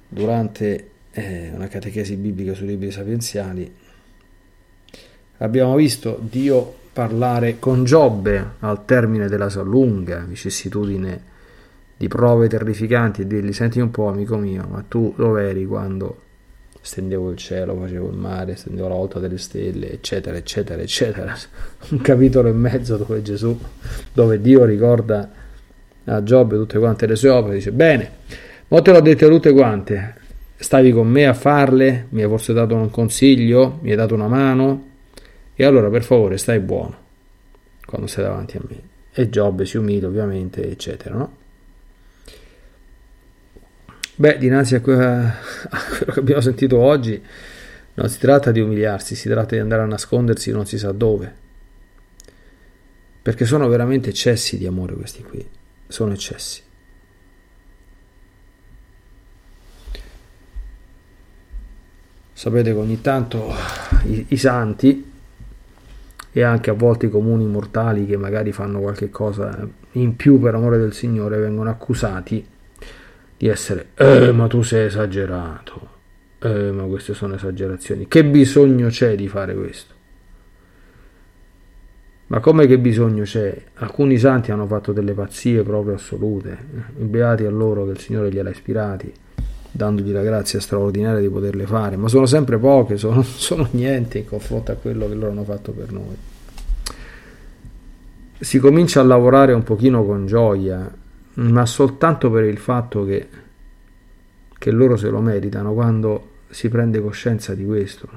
durante 0.07 0.90
eh, 1.11 1.51
una 1.53 1.67
catechesi 1.67 2.15
biblica 2.15 2.53
sui 2.53 2.67
libri 2.67 2.91
sapienziali, 2.91 3.71
abbiamo 5.37 5.75
visto 5.75 6.19
Dio 6.21 6.75
parlare 6.93 7.57
con 7.59 7.83
Giobbe 7.83 8.53
al 8.59 8.85
termine 8.85 9.27
della 9.27 9.49
sua 9.49 9.63
lunga 9.63 10.19
vicissitudine 10.19 11.29
di 11.97 12.07
prove 12.07 12.47
terrificanti 12.47 13.21
e 13.21 13.27
dirgli 13.27 13.53
senti 13.53 13.79
un 13.79 13.91
po' 13.91 14.07
amico 14.07 14.35
mio, 14.37 14.65
ma 14.69 14.83
tu 14.87 15.13
dove 15.15 15.49
eri 15.49 15.65
quando 15.65 16.29
stendevo 16.81 17.29
il 17.29 17.37
cielo, 17.37 17.75
facevo 17.75 18.09
il 18.09 18.17
mare, 18.17 18.55
stendevo 18.55 18.87
la 18.87 18.95
volta 18.95 19.19
delle 19.19 19.37
stelle, 19.37 19.91
eccetera, 19.91 20.35
eccetera, 20.35 20.81
eccetera. 20.81 21.35
Un 21.89 22.01
capitolo 22.01 22.49
e 22.49 22.53
mezzo 22.53 22.97
dove 22.97 23.21
Gesù, 23.21 23.57
dove 24.11 24.41
Dio 24.41 24.65
ricorda 24.65 25.31
a 26.05 26.23
Giobbe 26.23 26.55
tutte 26.55 26.79
quante 26.79 27.05
le 27.05 27.15
sue 27.15 27.29
opere, 27.29 27.55
dice 27.55 27.71
bene, 27.71 28.11
ma 28.69 28.81
te 28.81 28.91
l'ho 28.91 29.01
dette 29.01 29.27
tutte 29.27 29.51
quante, 29.51 30.15
stavi 30.61 30.91
con 30.91 31.07
me 31.07 31.25
a 31.25 31.33
farle, 31.33 32.05
mi 32.09 32.21
hai 32.21 32.29
forse 32.29 32.53
dato 32.53 32.75
un 32.75 32.91
consiglio, 32.91 33.79
mi 33.81 33.89
hai 33.89 33.95
dato 33.95 34.13
una 34.13 34.27
mano, 34.27 34.89
e 35.55 35.65
allora 35.65 35.89
per 35.89 36.03
favore 36.03 36.37
stai 36.37 36.59
buono 36.59 36.97
quando 37.85 38.07
sei 38.07 38.23
davanti 38.23 38.57
a 38.57 38.61
me. 38.67 38.81
E 39.11 39.29
Giobbe 39.29 39.65
si 39.65 39.77
umilia 39.77 40.07
ovviamente, 40.07 40.69
eccetera, 40.69 41.15
no? 41.15 41.37
Beh, 44.15 44.37
dinanzi 44.37 44.75
a, 44.75 44.81
quello 44.81 45.31
che 46.13 46.19
abbiamo 46.19 46.41
sentito 46.41 46.77
oggi, 46.77 47.21
non 47.95 48.07
si 48.07 48.19
tratta 48.19 48.51
di 48.51 48.59
umiliarsi, 48.59 49.15
si 49.15 49.27
tratta 49.27 49.55
di 49.55 49.61
andare 49.61 49.81
a 49.81 49.85
nascondersi 49.85 50.51
non 50.51 50.67
si 50.67 50.77
sa 50.77 50.91
dove. 50.91 51.33
Perché 53.21 53.45
sono 53.45 53.67
veramente 53.67 54.09
eccessi 54.09 54.57
di 54.57 54.67
amore 54.67 54.93
questi 54.93 55.23
qui, 55.23 55.45
sono 55.87 56.13
eccessi. 56.13 56.61
Sapete 62.41 62.73
che 62.73 62.79
ogni 62.79 63.01
tanto 63.01 63.53
i, 64.05 64.25
i 64.29 64.37
santi 64.37 65.11
e 66.31 66.41
anche 66.41 66.71
a 66.71 66.73
volte 66.73 67.05
i 67.05 67.09
comuni 67.11 67.45
mortali 67.45 68.07
che 68.07 68.17
magari 68.17 68.51
fanno 68.51 68.79
qualche 68.79 69.11
cosa 69.11 69.55
in 69.91 70.15
più 70.15 70.39
per 70.39 70.55
amore 70.55 70.79
del 70.79 70.91
Signore 70.91 71.37
vengono 71.37 71.69
accusati 71.69 72.43
di 73.37 73.47
essere, 73.47 73.89
eh, 73.93 74.31
ma 74.31 74.47
tu 74.47 74.63
sei 74.63 74.87
esagerato, 74.87 75.89
eh, 76.39 76.71
ma 76.71 76.81
queste 76.85 77.13
sono 77.13 77.35
esagerazioni. 77.35 78.07
Che 78.07 78.25
bisogno 78.25 78.87
c'è 78.87 79.13
di 79.13 79.27
fare 79.27 79.53
questo? 79.53 79.93
Ma 82.25 82.39
come 82.39 82.65
che 82.65 82.79
bisogno 82.79 83.21
c'è? 83.21 83.55
Alcuni 83.75 84.17
santi 84.17 84.49
hanno 84.49 84.65
fatto 84.65 84.91
delle 84.91 85.13
pazzie 85.13 85.61
proprio 85.61 85.93
assolute, 85.93 86.57
beati 86.95 87.45
a 87.45 87.51
loro 87.51 87.85
che 87.85 87.91
il 87.91 87.99
Signore 87.99 88.31
gliela 88.31 88.49
ispirati, 88.49 89.13
dandogli 89.71 90.11
la 90.11 90.21
grazia 90.21 90.59
straordinaria 90.59 91.21
di 91.21 91.29
poterle 91.29 91.65
fare, 91.65 91.95
ma 91.95 92.07
sono 92.09 92.25
sempre 92.25 92.57
poche, 92.57 92.97
sono, 92.97 93.23
sono 93.23 93.67
niente 93.71 94.19
in 94.19 94.25
confronto 94.25 94.71
a 94.71 94.75
quello 94.75 95.07
che 95.07 95.15
loro 95.15 95.31
hanno 95.31 95.43
fatto 95.43 95.71
per 95.71 95.91
noi. 95.91 96.17
Si 98.39 98.59
comincia 98.59 98.99
a 98.99 99.03
lavorare 99.03 99.53
un 99.53 99.63
pochino 99.63 100.03
con 100.03 100.25
gioia, 100.25 100.91
ma 101.33 101.65
soltanto 101.65 102.29
per 102.31 102.43
il 102.43 102.57
fatto 102.57 103.05
che, 103.05 103.27
che 104.57 104.71
loro 104.71 104.97
se 104.97 105.09
lo 105.09 105.21
meritano 105.21 105.73
quando 105.73 106.29
si 106.49 106.67
prende 106.67 107.01
coscienza 107.01 107.53
di 107.53 107.65
questo. 107.65 108.09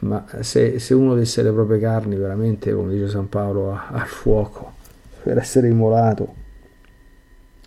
Ma 0.00 0.24
se, 0.40 0.78
se 0.78 0.94
uno 0.94 1.14
desse 1.14 1.42
le 1.42 1.52
proprie 1.52 1.78
carni 1.78 2.16
veramente, 2.16 2.72
come 2.72 2.92
dice 2.92 3.08
San 3.08 3.28
Paolo, 3.28 3.70
al 3.72 4.06
fuoco 4.06 4.74
per 5.22 5.36
essere 5.36 5.68
immolato, 5.68 6.39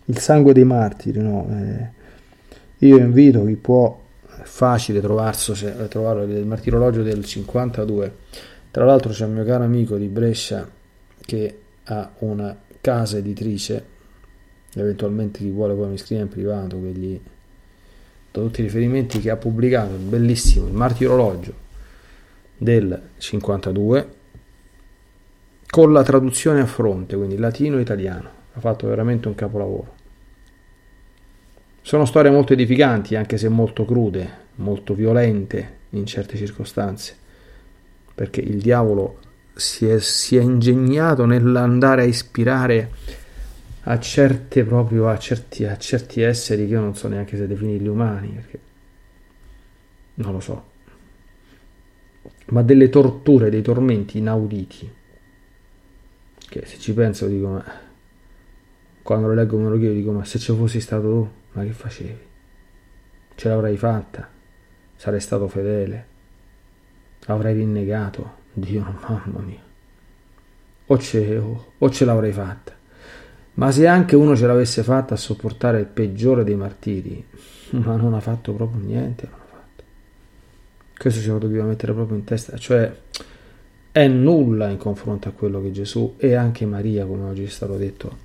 il 0.06 0.18
sangue 0.18 0.52
dei 0.52 0.64
martiri, 0.64 1.20
no? 1.20 1.48
Eh, 1.50 2.02
io 2.86 2.98
invito 2.98 3.44
chi 3.44 3.56
può, 3.56 4.00
è 4.26 4.42
facile 4.42 5.00
trovarlo, 5.00 5.88
trovarlo 5.88 6.22
il 6.24 6.46
martirologio 6.46 7.02
del 7.02 7.24
52. 7.24 8.16
Tra 8.70 8.84
l'altro 8.84 9.12
c'è 9.12 9.24
un 9.24 9.34
mio 9.34 9.44
caro 9.44 9.64
amico 9.64 9.96
di 9.96 10.08
Brescia 10.08 10.68
che 11.20 11.58
ha 11.84 12.10
una 12.18 12.56
casa 12.80 13.16
editrice, 13.16 13.84
eventualmente 14.74 15.38
chi 15.38 15.50
vuole 15.50 15.74
poi 15.74 15.88
mi 15.88 15.98
scrive 15.98 16.22
in 16.22 16.28
privato 16.28 16.80
che 16.80 16.88
gli 16.88 17.20
do 18.30 18.42
tutti 18.42 18.60
i 18.60 18.64
riferimenti 18.64 19.20
che 19.20 19.30
ha 19.30 19.36
pubblicato, 19.36 19.94
bellissimo, 19.94 20.66
il 20.66 20.72
martirologio 20.72 21.54
del 22.58 23.00
52 23.16 24.08
con 25.70 25.92
la 25.92 26.02
traduzione 26.02 26.60
a 26.60 26.66
fronte, 26.66 27.16
quindi 27.16 27.36
latino-italiano, 27.36 28.28
ha 28.52 28.60
fatto 28.60 28.86
veramente 28.86 29.28
un 29.28 29.34
capolavoro. 29.34 29.93
Sono 31.86 32.06
storie 32.06 32.30
molto 32.30 32.54
edificanti, 32.54 33.14
anche 33.14 33.36
se 33.36 33.50
molto 33.50 33.84
crude, 33.84 34.26
molto 34.54 34.94
violente 34.94 35.80
in 35.90 36.06
certe 36.06 36.38
circostanze, 36.38 37.14
perché 38.14 38.40
il 38.40 38.58
diavolo 38.58 39.18
si 39.54 39.86
è, 39.86 40.00
si 40.00 40.38
è 40.38 40.40
ingegnato 40.40 41.26
nell'andare 41.26 42.00
a 42.00 42.04
ispirare 42.06 42.90
a 43.82 44.00
certe 44.00 44.64
proprio 44.64 45.10
a 45.10 45.18
certi, 45.18 45.66
a 45.66 45.76
certi 45.76 46.22
esseri 46.22 46.66
che 46.66 46.72
io 46.72 46.80
non 46.80 46.96
so 46.96 47.06
neanche 47.06 47.36
se 47.36 47.46
definirli 47.46 47.86
umani 47.86 48.28
perché 48.28 48.58
non 50.14 50.32
lo 50.32 50.40
so. 50.40 50.64
Ma 52.46 52.62
delle 52.62 52.88
torture 52.88 53.50
dei 53.50 53.60
tormenti 53.60 54.16
inauditi 54.16 54.90
che 56.48 56.64
se 56.64 56.78
ci 56.78 56.94
penso 56.94 57.26
dico 57.26 57.48
ma 57.48 57.64
quando 59.02 59.26
lo 59.26 59.34
leggo 59.34 59.58
me 59.58 59.68
lo 59.68 59.76
chiedo 59.76 59.92
dico 59.92 60.12
ma 60.12 60.24
se 60.24 60.38
ci 60.38 60.54
fossi 60.54 60.80
stato 60.80 61.02
tu 61.02 61.42
ma 61.54 61.64
che 61.64 61.72
facevi 61.72 62.26
ce 63.34 63.48
l'avrei 63.48 63.76
fatta 63.76 64.28
sarei 64.94 65.20
stato 65.20 65.48
fedele 65.48 66.06
avrei 67.26 67.54
rinnegato 67.54 68.42
Dio, 68.56 68.82
mamma 68.82 69.40
mia. 69.40 69.62
O 70.86 70.98
ce, 70.98 71.36
o, 71.38 71.72
o 71.76 71.90
ce 71.90 72.04
l'avrei 72.04 72.30
fatta. 72.30 72.72
Ma 73.54 73.70
se 73.72 73.86
anche 73.86 74.14
uno 74.14 74.36
ce 74.36 74.46
l'avesse 74.46 74.82
fatta 74.82 75.14
a 75.14 75.16
sopportare 75.16 75.80
il 75.80 75.86
peggiore 75.86 76.44
dei 76.44 76.54
martiri, 76.54 77.24
ma 77.70 77.96
non 77.96 78.14
ha 78.14 78.20
fatto 78.20 78.52
proprio 78.52 78.80
niente, 78.80 79.26
non 79.28 79.40
ha 79.40 79.44
fatto. 79.44 79.84
Questo 80.96 81.20
ce 81.20 81.30
lo 81.30 81.38
dobbiamo 81.38 81.68
mettere 81.68 81.92
proprio 81.92 82.16
in 82.16 82.24
testa, 82.24 82.56
cioè 82.58 82.92
è 83.90 84.06
nulla 84.06 84.68
in 84.68 84.76
confronto 84.76 85.28
a 85.28 85.32
quello 85.32 85.60
che 85.60 85.72
Gesù 85.72 86.14
e 86.16 86.34
anche 86.34 86.64
Maria, 86.66 87.06
come 87.06 87.24
oggi 87.24 87.44
è 87.44 87.48
stato 87.48 87.76
detto, 87.76 88.18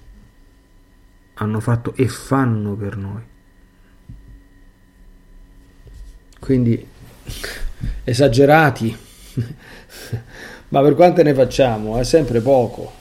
hanno 1.39 1.59
fatto 1.59 1.93
e 1.95 2.07
fanno 2.07 2.75
per 2.75 2.95
noi. 2.95 3.23
Quindi 6.39 6.87
esagerati 8.03 8.95
ma 10.69 10.81
per 10.81 10.95
quante 10.95 11.23
ne 11.23 11.33
facciamo? 11.33 11.97
È 11.97 12.03
sempre 12.03 12.41
poco. 12.41 12.91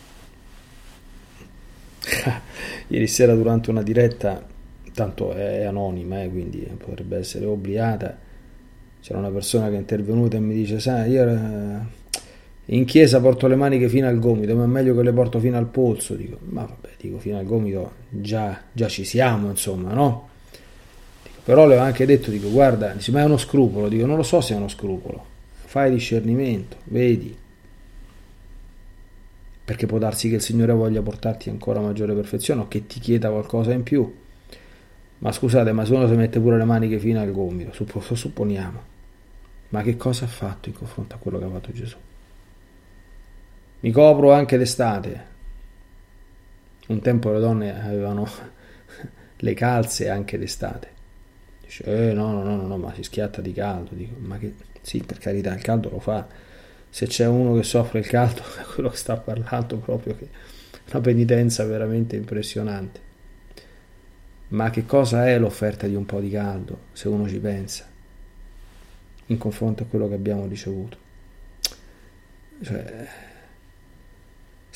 Ieri 2.88 3.06
sera 3.06 3.34
durante 3.34 3.70
una 3.70 3.82
diretta, 3.82 4.46
tanto 4.94 5.32
è 5.32 5.64
anonima, 5.64 6.22
eh, 6.22 6.30
quindi 6.30 6.60
potrebbe 6.78 7.18
essere 7.18 7.44
obbligata, 7.44 8.18
c'era 9.00 9.18
una 9.18 9.30
persona 9.30 9.68
che 9.68 9.74
è 9.74 9.78
intervenuta 9.78 10.36
e 10.36 10.40
mi 10.40 10.54
dice, 10.54 10.80
sai, 10.80 11.10
io 11.10 11.28
eh, 11.28 11.80
in 12.70 12.84
chiesa 12.84 13.20
porto 13.20 13.46
le 13.46 13.56
maniche 13.56 13.88
fino 13.88 14.06
al 14.08 14.18
gomito, 14.18 14.54
ma 14.54 14.64
è 14.64 14.66
meglio 14.66 14.94
che 14.94 15.02
le 15.02 15.12
porto 15.12 15.38
fino 15.38 15.56
al 15.56 15.66
polso. 15.66 16.14
Dico, 16.14 16.38
ma 16.48 16.64
vabbè, 16.64 16.90
dico, 16.98 17.18
fino 17.18 17.38
al 17.38 17.44
gomito 17.44 17.92
già, 18.08 18.62
già 18.72 18.88
ci 18.88 19.04
siamo, 19.04 19.48
insomma, 19.48 19.92
no? 19.92 20.28
Dico, 21.22 21.40
però 21.44 21.66
le 21.66 21.76
ho 21.76 21.80
anche 21.80 22.06
detto, 22.06 22.30
dico, 22.30 22.50
guarda, 22.50 22.88
dice, 22.92 23.12
ma 23.12 23.20
è 23.20 23.24
uno 23.24 23.38
scrupolo. 23.38 23.88
Dico, 23.88 24.06
non 24.06 24.16
lo 24.16 24.22
so 24.22 24.40
se 24.40 24.54
è 24.54 24.56
uno 24.56 24.68
scrupolo 24.68 25.36
fai 25.68 25.90
discernimento, 25.90 26.78
vedi. 26.84 27.36
Perché 29.66 29.84
può 29.84 29.98
darsi 29.98 30.30
che 30.30 30.36
il 30.36 30.40
Signore 30.40 30.72
voglia 30.72 31.02
portarti 31.02 31.50
ancora 31.50 31.78
maggiore 31.78 32.14
perfezione 32.14 32.62
o 32.62 32.68
che 32.68 32.86
ti 32.86 32.98
chieda 33.00 33.28
qualcosa 33.28 33.72
in 33.72 33.82
più. 33.82 34.10
Ma 35.18 35.30
scusate, 35.30 35.72
ma 35.72 35.84
se 35.84 35.92
uno 35.92 36.08
si 36.08 36.14
mette 36.14 36.40
pure 36.40 36.56
le 36.56 36.64
maniche 36.64 36.98
fino 36.98 37.20
al 37.20 37.30
gomito, 37.32 37.72
supponiamo. 38.14 38.82
Ma 39.68 39.82
che 39.82 39.98
cosa 39.98 40.24
ha 40.24 40.28
fatto 40.28 40.70
in 40.70 40.74
confronto 40.74 41.14
a 41.14 41.18
quello 41.18 41.38
che 41.38 41.44
ha 41.44 41.50
fatto 41.50 41.72
Gesù? 41.72 41.96
Mi 43.80 43.90
copro 43.92 44.32
anche 44.32 44.58
d'estate. 44.58 45.26
Un 46.88 47.00
tempo 47.00 47.30
le 47.30 47.40
donne 47.40 47.80
avevano 47.80 48.26
le 49.36 49.54
calze 49.54 50.08
anche 50.08 50.38
d'estate. 50.38 50.88
Dice, 51.62 51.84
eh, 51.84 52.12
no, 52.12 52.32
no, 52.32 52.42
no, 52.42 52.66
no, 52.66 52.76
ma 52.76 52.92
si 52.94 53.02
schiatta 53.02 53.40
di 53.40 53.52
caldo. 53.52 53.94
Dico, 53.94 54.14
ma 54.18 54.38
che 54.38 54.54
sì, 54.82 55.02
per 55.02 55.18
carità, 55.18 55.54
il 55.54 55.62
caldo 55.62 55.90
lo 55.90 56.00
fa. 56.00 56.26
Se 56.90 57.06
c'è 57.06 57.26
uno 57.26 57.54
che 57.54 57.62
soffre 57.62 57.98
il 57.98 58.06
caldo, 58.06 58.40
è 58.40 58.62
quello 58.74 58.88
che 58.88 58.96
sta 58.96 59.16
parlando 59.16 59.76
proprio 59.76 60.16
che 60.16 60.28
una 60.90 61.00
penitenza 61.00 61.64
veramente 61.64 62.16
impressionante. 62.16 63.06
Ma 64.48 64.70
che 64.70 64.86
cosa 64.86 65.28
è 65.28 65.38
l'offerta 65.38 65.86
di 65.86 65.94
un 65.94 66.06
po' 66.06 66.20
di 66.20 66.30
caldo, 66.30 66.84
se 66.92 67.08
uno 67.08 67.28
ci 67.28 67.38
pensa, 67.38 67.86
in 69.26 69.36
confronto 69.36 69.82
a 69.82 69.86
quello 69.86 70.08
che 70.08 70.14
abbiamo 70.14 70.46
ricevuto? 70.46 70.96
Cioè, 72.62 73.08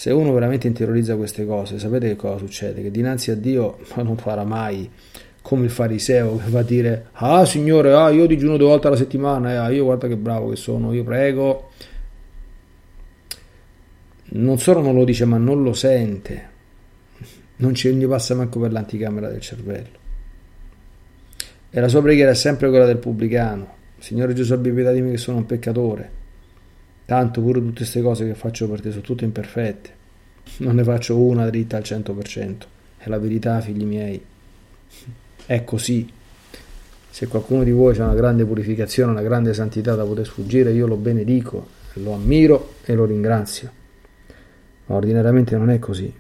se 0.03 0.11
uno 0.11 0.33
veramente 0.33 0.67
interiorizza 0.67 1.15
queste 1.15 1.47
cose, 1.47 1.79
sapete 1.79 2.09
che 2.09 2.17
cosa 2.17 2.37
succede? 2.39 2.83
Che 2.83 2.91
dinanzi 2.91 3.31
a 3.31 3.37
Dio 3.37 3.79
non 4.03 4.17
farà 4.17 4.43
mai 4.43 4.91
come 5.41 5.67
il 5.67 5.71
fariseo 5.71 6.39
che 6.39 6.51
va 6.51 6.59
a 6.59 6.65
dire 6.65 7.07
ah 7.13 7.45
signore 7.45 7.93
ah, 7.93 8.11
io 8.11 8.27
digiuno 8.27 8.57
due 8.57 8.67
volte 8.67 8.89
alla 8.89 8.97
settimana 8.97 9.69
eh, 9.69 9.75
io 9.77 9.85
guarda 9.85 10.09
che 10.09 10.17
bravo 10.17 10.49
che 10.49 10.57
sono 10.57 10.93
io 10.93 11.05
prego. 11.05 11.71
Non 14.31 14.59
solo 14.59 14.81
non 14.81 14.97
lo 14.97 15.05
dice 15.05 15.25
ma 15.25 15.37
non 15.37 15.63
lo 15.63 15.73
sente. 15.73 16.49
Non 17.59 17.73
ci 17.77 17.93
gli 17.93 18.05
passa 18.05 18.35
manco 18.35 18.59
per 18.59 18.73
l'anticamera 18.73 19.29
del 19.29 19.41
cervello. 19.41 19.99
E 21.71 21.81
la 21.81 21.87
sua 21.87 22.03
preghiera 22.03 22.33
è 22.33 22.35
sempre 22.35 22.71
quella 22.71 22.87
del 22.87 22.99
pubblicano. 22.99 23.73
Signore 23.99 24.35
Gesù 24.35 24.53
abbi 24.53 24.73
pietà 24.73 24.91
di 24.91 25.01
me 25.01 25.13
che 25.13 25.19
sono 25.19 25.37
un 25.37 25.47
peccatore 25.47 26.22
tanto 27.13 27.41
pure 27.41 27.61
tutte 27.61 27.79
queste 27.79 28.03
cose 28.03 28.27
che 28.27 28.35
faccio 28.35 28.69
per 28.69 28.81
te 28.81 28.91
sono 28.91 29.03
tutte 29.03 29.25
imperfette 29.25 30.01
non 30.59 30.75
ne 30.75 30.85
faccio 30.85 31.19
una 31.19 31.49
dritta 31.49 31.77
al 31.77 31.83
100% 31.83 32.55
è 32.99 33.09
la 33.09 33.19
verità 33.19 33.61
figli 33.61 33.85
miei 33.85 34.23
è 35.47 35.65
così. 35.65 36.09
Se 37.11 37.27
qualcuno 37.27 37.63
di 37.63 37.73
voi 37.73 37.97
ha 37.99 38.05
una 38.05 38.15
grande 38.15 38.45
purificazione, 38.45 39.13
una 39.13 39.23
grande 39.23 39.53
santità 39.53 39.95
da 39.95 40.05
poter 40.05 40.25
sfuggire, 40.25 40.73
io 40.73 40.87
lo 40.87 40.97
benedico, 40.97 41.67
lo 41.95 42.15
ammiro 42.15 42.75
e 42.85 42.95
lo 42.95 43.05
ringrazio. 43.05 43.71
Ma 44.87 44.95
ordinariamente 44.95 45.57
non 45.57 45.71
è 45.71 45.79
così. 45.79 46.13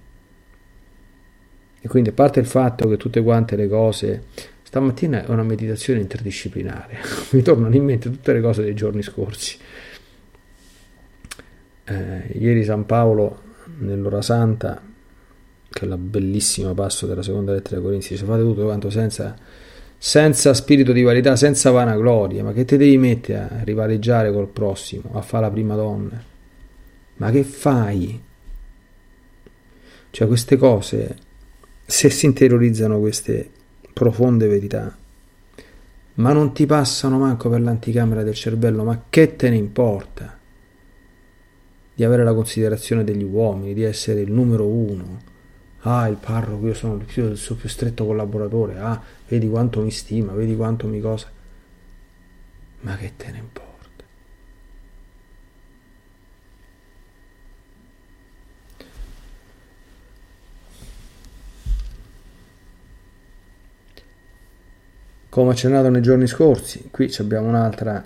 E 1.84 1.88
quindi 1.88 2.10
a 2.10 2.12
parte 2.12 2.40
il 2.40 2.46
fatto 2.46 2.88
che 2.88 2.96
tutte 2.96 3.22
quante 3.22 3.56
le 3.56 3.68
cose, 3.68 4.24
stamattina 4.62 5.24
è 5.24 5.30
una 5.30 5.42
meditazione 5.42 6.00
interdisciplinare, 6.00 6.98
mi 7.30 7.42
tornano 7.42 7.74
in 7.74 7.84
mente 7.84 8.10
tutte 8.10 8.32
le 8.32 8.40
cose 8.40 8.62
dei 8.62 8.74
giorni 8.74 9.02
scorsi. 9.02 9.58
Eh, 11.84 12.38
ieri 12.38 12.64
San 12.64 12.86
Paolo 12.86 13.42
nell'ora 13.78 14.22
santa 14.22 14.80
quella 15.72 15.96
bellissima 15.96 16.74
passo 16.74 17.06
della 17.06 17.22
seconda 17.22 17.52
lettera 17.52 17.76
ai 17.76 17.82
Corinzi, 17.82 18.12
dice 18.12 18.24
fate 18.24 18.42
tutto 18.42 18.64
quanto 18.64 18.90
senza, 18.90 19.34
senza 19.96 20.54
spirito 20.54 20.92
di 20.92 21.02
varietà, 21.02 21.34
senza 21.34 21.70
vanagloria, 21.70 22.44
ma 22.44 22.52
che 22.52 22.64
ti 22.64 22.76
devi 22.76 22.98
mettere 22.98 23.38
a 23.38 23.62
rivaleggiare 23.64 24.32
col 24.32 24.48
prossimo, 24.48 25.10
a 25.14 25.22
fare 25.22 25.44
la 25.44 25.50
prima 25.50 25.74
donna? 25.74 26.22
Ma 27.16 27.30
che 27.30 27.42
fai? 27.42 28.22
Cioè 30.10 30.26
queste 30.26 30.56
cose, 30.56 31.16
se 31.86 32.10
si 32.10 32.26
interiorizzano 32.26 33.00
queste 33.00 33.50
profonde 33.92 34.46
verità, 34.46 34.94
ma 36.14 36.32
non 36.32 36.52
ti 36.52 36.66
passano 36.66 37.18
manco 37.18 37.48
per 37.48 37.62
l'anticamera 37.62 38.22
del 38.22 38.34
cervello, 38.34 38.84
ma 38.84 39.04
che 39.08 39.36
te 39.36 39.48
ne 39.48 39.56
importa? 39.56 40.38
Di 41.94 42.04
avere 42.04 42.24
la 42.24 42.34
considerazione 42.34 43.04
degli 43.04 43.24
uomini, 43.24 43.74
di 43.74 43.82
essere 43.82 44.20
il 44.20 44.32
numero 44.32 44.66
uno, 44.66 45.30
Ah, 45.84 46.06
il 46.06 46.16
parroco, 46.16 46.66
io 46.68 46.74
sono 46.74 47.02
il 47.14 47.36
suo 47.36 47.56
più 47.56 47.68
stretto 47.68 48.06
collaboratore. 48.06 48.78
Ah, 48.78 49.02
vedi 49.26 49.48
quanto 49.48 49.80
mi 49.80 49.90
stima, 49.90 50.32
vedi 50.32 50.54
quanto 50.54 50.86
mi 50.86 51.00
cosa. 51.00 51.28
Ma 52.80 52.96
che 52.96 53.12
te 53.16 53.30
ne 53.32 53.38
importa? 53.38 53.70
Come 65.28 65.50
accennato 65.50 65.88
nei 65.88 66.02
giorni 66.02 66.26
scorsi, 66.28 66.88
qui 66.90 67.12
abbiamo 67.18 67.48
un'altra 67.48 68.04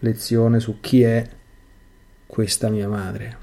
lezione 0.00 0.60
su 0.60 0.80
chi 0.80 1.02
è 1.02 1.26
questa 2.28 2.68
mia 2.68 2.86
madre. 2.86 3.36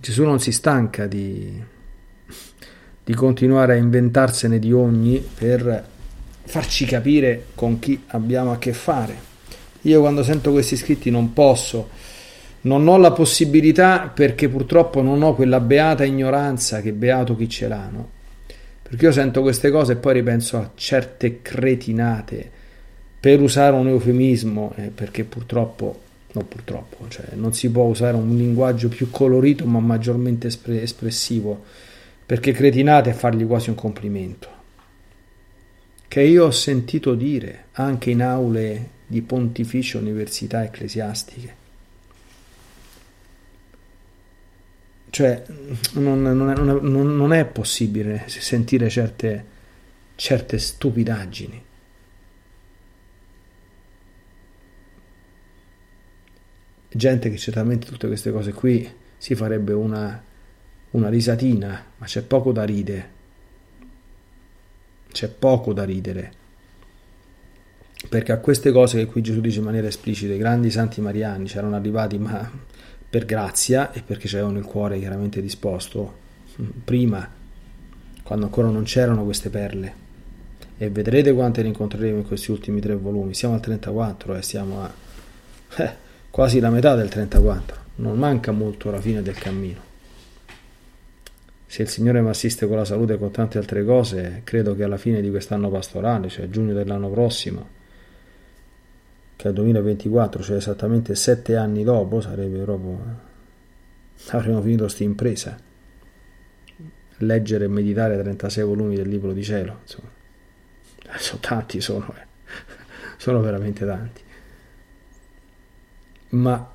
Gesù 0.00 0.24
non 0.24 0.40
si 0.40 0.50
stanca 0.50 1.06
di, 1.06 1.62
di 3.04 3.14
continuare 3.14 3.74
a 3.74 3.76
inventarsene 3.76 4.58
di 4.58 4.72
ogni 4.72 5.18
per 5.18 5.86
farci 6.44 6.86
capire 6.86 7.48
con 7.54 7.78
chi 7.78 8.02
abbiamo 8.08 8.50
a 8.50 8.58
che 8.58 8.72
fare. 8.72 9.26
Io 9.82 10.00
quando 10.00 10.22
sento 10.22 10.50
questi 10.50 10.76
scritti 10.76 11.10
non 11.10 11.34
posso, 11.34 11.90
non 12.62 12.88
ho 12.88 12.96
la 12.96 13.12
possibilità 13.12 14.10
perché 14.12 14.48
purtroppo 14.48 15.02
non 15.02 15.22
ho 15.22 15.34
quella 15.34 15.60
beata 15.60 16.04
ignoranza 16.04 16.80
che 16.80 16.92
beato 16.92 17.36
chi 17.36 17.48
ce 17.48 17.68
l'ha, 17.68 17.88
no? 17.92 18.10
Perché 18.82 19.04
io 19.04 19.12
sento 19.12 19.42
queste 19.42 19.70
cose 19.70 19.92
e 19.92 19.96
poi 19.96 20.14
ripenso 20.14 20.56
a 20.56 20.70
certe 20.74 21.42
cretinate, 21.42 22.50
per 23.20 23.40
usare 23.40 23.76
un 23.76 23.88
eufemismo, 23.88 24.72
eh, 24.76 24.90
perché 24.94 25.24
purtroppo 25.24 26.06
no 26.38 26.44
purtroppo, 26.44 27.08
cioè 27.08 27.26
non 27.34 27.52
si 27.52 27.70
può 27.70 27.84
usare 27.84 28.16
un 28.16 28.36
linguaggio 28.36 28.88
più 28.88 29.10
colorito 29.10 29.66
ma 29.66 29.80
maggiormente 29.80 30.46
espre- 30.46 30.82
espressivo, 30.82 31.64
perché 32.24 32.52
cretinate 32.52 33.10
è 33.10 33.14
fargli 33.14 33.46
quasi 33.46 33.70
un 33.70 33.74
complimento. 33.74 34.56
Che 36.06 36.22
io 36.22 36.46
ho 36.46 36.50
sentito 36.50 37.14
dire 37.14 37.66
anche 37.72 38.10
in 38.10 38.22
aule 38.22 38.90
di 39.06 39.20
pontificie 39.22 39.98
università 39.98 40.64
ecclesiastiche. 40.64 41.56
Cioè, 45.10 45.42
non, 45.94 46.22
non, 46.22 46.50
è, 46.50 46.54
non, 46.54 47.16
non 47.16 47.32
è 47.32 47.44
possibile 47.46 48.24
sentire 48.26 48.88
certe, 48.88 49.44
certe 50.14 50.58
stupidaggini. 50.58 51.62
Gente 56.90 57.30
che 57.30 57.36
certamente 57.36 57.86
tutte 57.86 58.06
queste 58.06 58.30
cose 58.30 58.52
qui 58.52 58.88
si 59.16 59.34
farebbe 59.34 59.72
una, 59.72 60.22
una 60.90 61.08
risatina, 61.08 61.84
ma 61.96 62.06
c'è 62.06 62.22
poco 62.22 62.52
da 62.52 62.64
ridere. 62.64 63.16
C'è 65.10 65.28
poco 65.28 65.72
da 65.72 65.84
ridere. 65.84 66.32
Perché 68.08 68.32
a 68.32 68.38
queste 68.38 68.70
cose 68.70 68.98
che 68.98 69.06
qui 69.06 69.22
Gesù 69.22 69.40
dice 69.40 69.58
in 69.58 69.64
maniera 69.64 69.88
esplicita, 69.88 70.32
i 70.32 70.38
grandi 70.38 70.70
santi 70.70 71.00
mariani 71.00 71.46
c'erano 71.46 71.74
arrivati 71.74 72.16
ma 72.16 72.48
per 73.10 73.24
grazia 73.24 73.90
e 73.92 74.02
perché 74.02 74.28
avevano 74.28 74.58
il 74.58 74.64
cuore 74.64 74.98
chiaramente 74.98 75.42
disposto 75.42 76.26
prima, 76.84 77.28
quando 78.22 78.44
ancora 78.46 78.68
non 78.68 78.84
c'erano 78.84 79.24
queste 79.24 79.50
perle. 79.50 80.06
E 80.76 80.90
vedrete 80.90 81.32
quante 81.32 81.62
ne 81.62 81.68
incontreremo 81.68 82.18
in 82.18 82.26
questi 82.26 82.52
ultimi 82.52 82.80
tre 82.80 82.94
volumi. 82.94 83.34
Siamo 83.34 83.54
al 83.54 83.60
34 83.60 84.34
e 84.34 84.38
eh, 84.38 84.42
siamo 84.42 84.82
a... 84.82 84.94
Eh, 85.76 86.06
quasi 86.38 86.60
la 86.60 86.70
metà 86.70 86.94
del 86.94 87.08
34, 87.08 87.76
non 87.96 88.16
manca 88.16 88.52
molto 88.52 88.90
alla 88.90 89.00
fine 89.00 89.22
del 89.22 89.34
cammino. 89.34 89.80
Se 91.66 91.82
il 91.82 91.88
Signore 91.88 92.22
mi 92.22 92.28
assiste 92.28 92.68
con 92.68 92.76
la 92.76 92.84
salute 92.84 93.14
e 93.14 93.18
con 93.18 93.32
tante 93.32 93.58
altre 93.58 93.84
cose, 93.84 94.42
credo 94.44 94.76
che 94.76 94.84
alla 94.84 94.98
fine 94.98 95.20
di 95.20 95.30
quest'anno 95.30 95.68
pastorale, 95.68 96.28
cioè 96.28 96.48
giugno 96.48 96.74
dell'anno 96.74 97.10
prossimo, 97.10 97.68
che 99.34 99.46
è 99.46 99.48
il 99.48 99.54
2024, 99.54 100.40
cioè 100.44 100.56
esattamente 100.58 101.16
sette 101.16 101.56
anni 101.56 101.82
dopo, 101.82 102.20
sarebbe 102.20 102.62
proprio... 102.62 103.00
avremo 104.28 104.62
finito 104.62 104.84
questa 104.84 105.02
impresa. 105.02 105.58
Leggere 107.16 107.64
e 107.64 107.68
meditare 107.68 108.16
36 108.16 108.62
volumi 108.62 108.94
del 108.94 109.08
libro 109.08 109.32
di 109.32 109.42
cielo, 109.42 109.78
insomma. 109.82 110.08
Sono 111.16 111.40
tanti, 111.40 111.80
sono, 111.80 112.14
eh. 112.16 112.26
sono 113.18 113.40
veramente 113.40 113.84
tanti 113.84 114.26
ma 116.30 116.70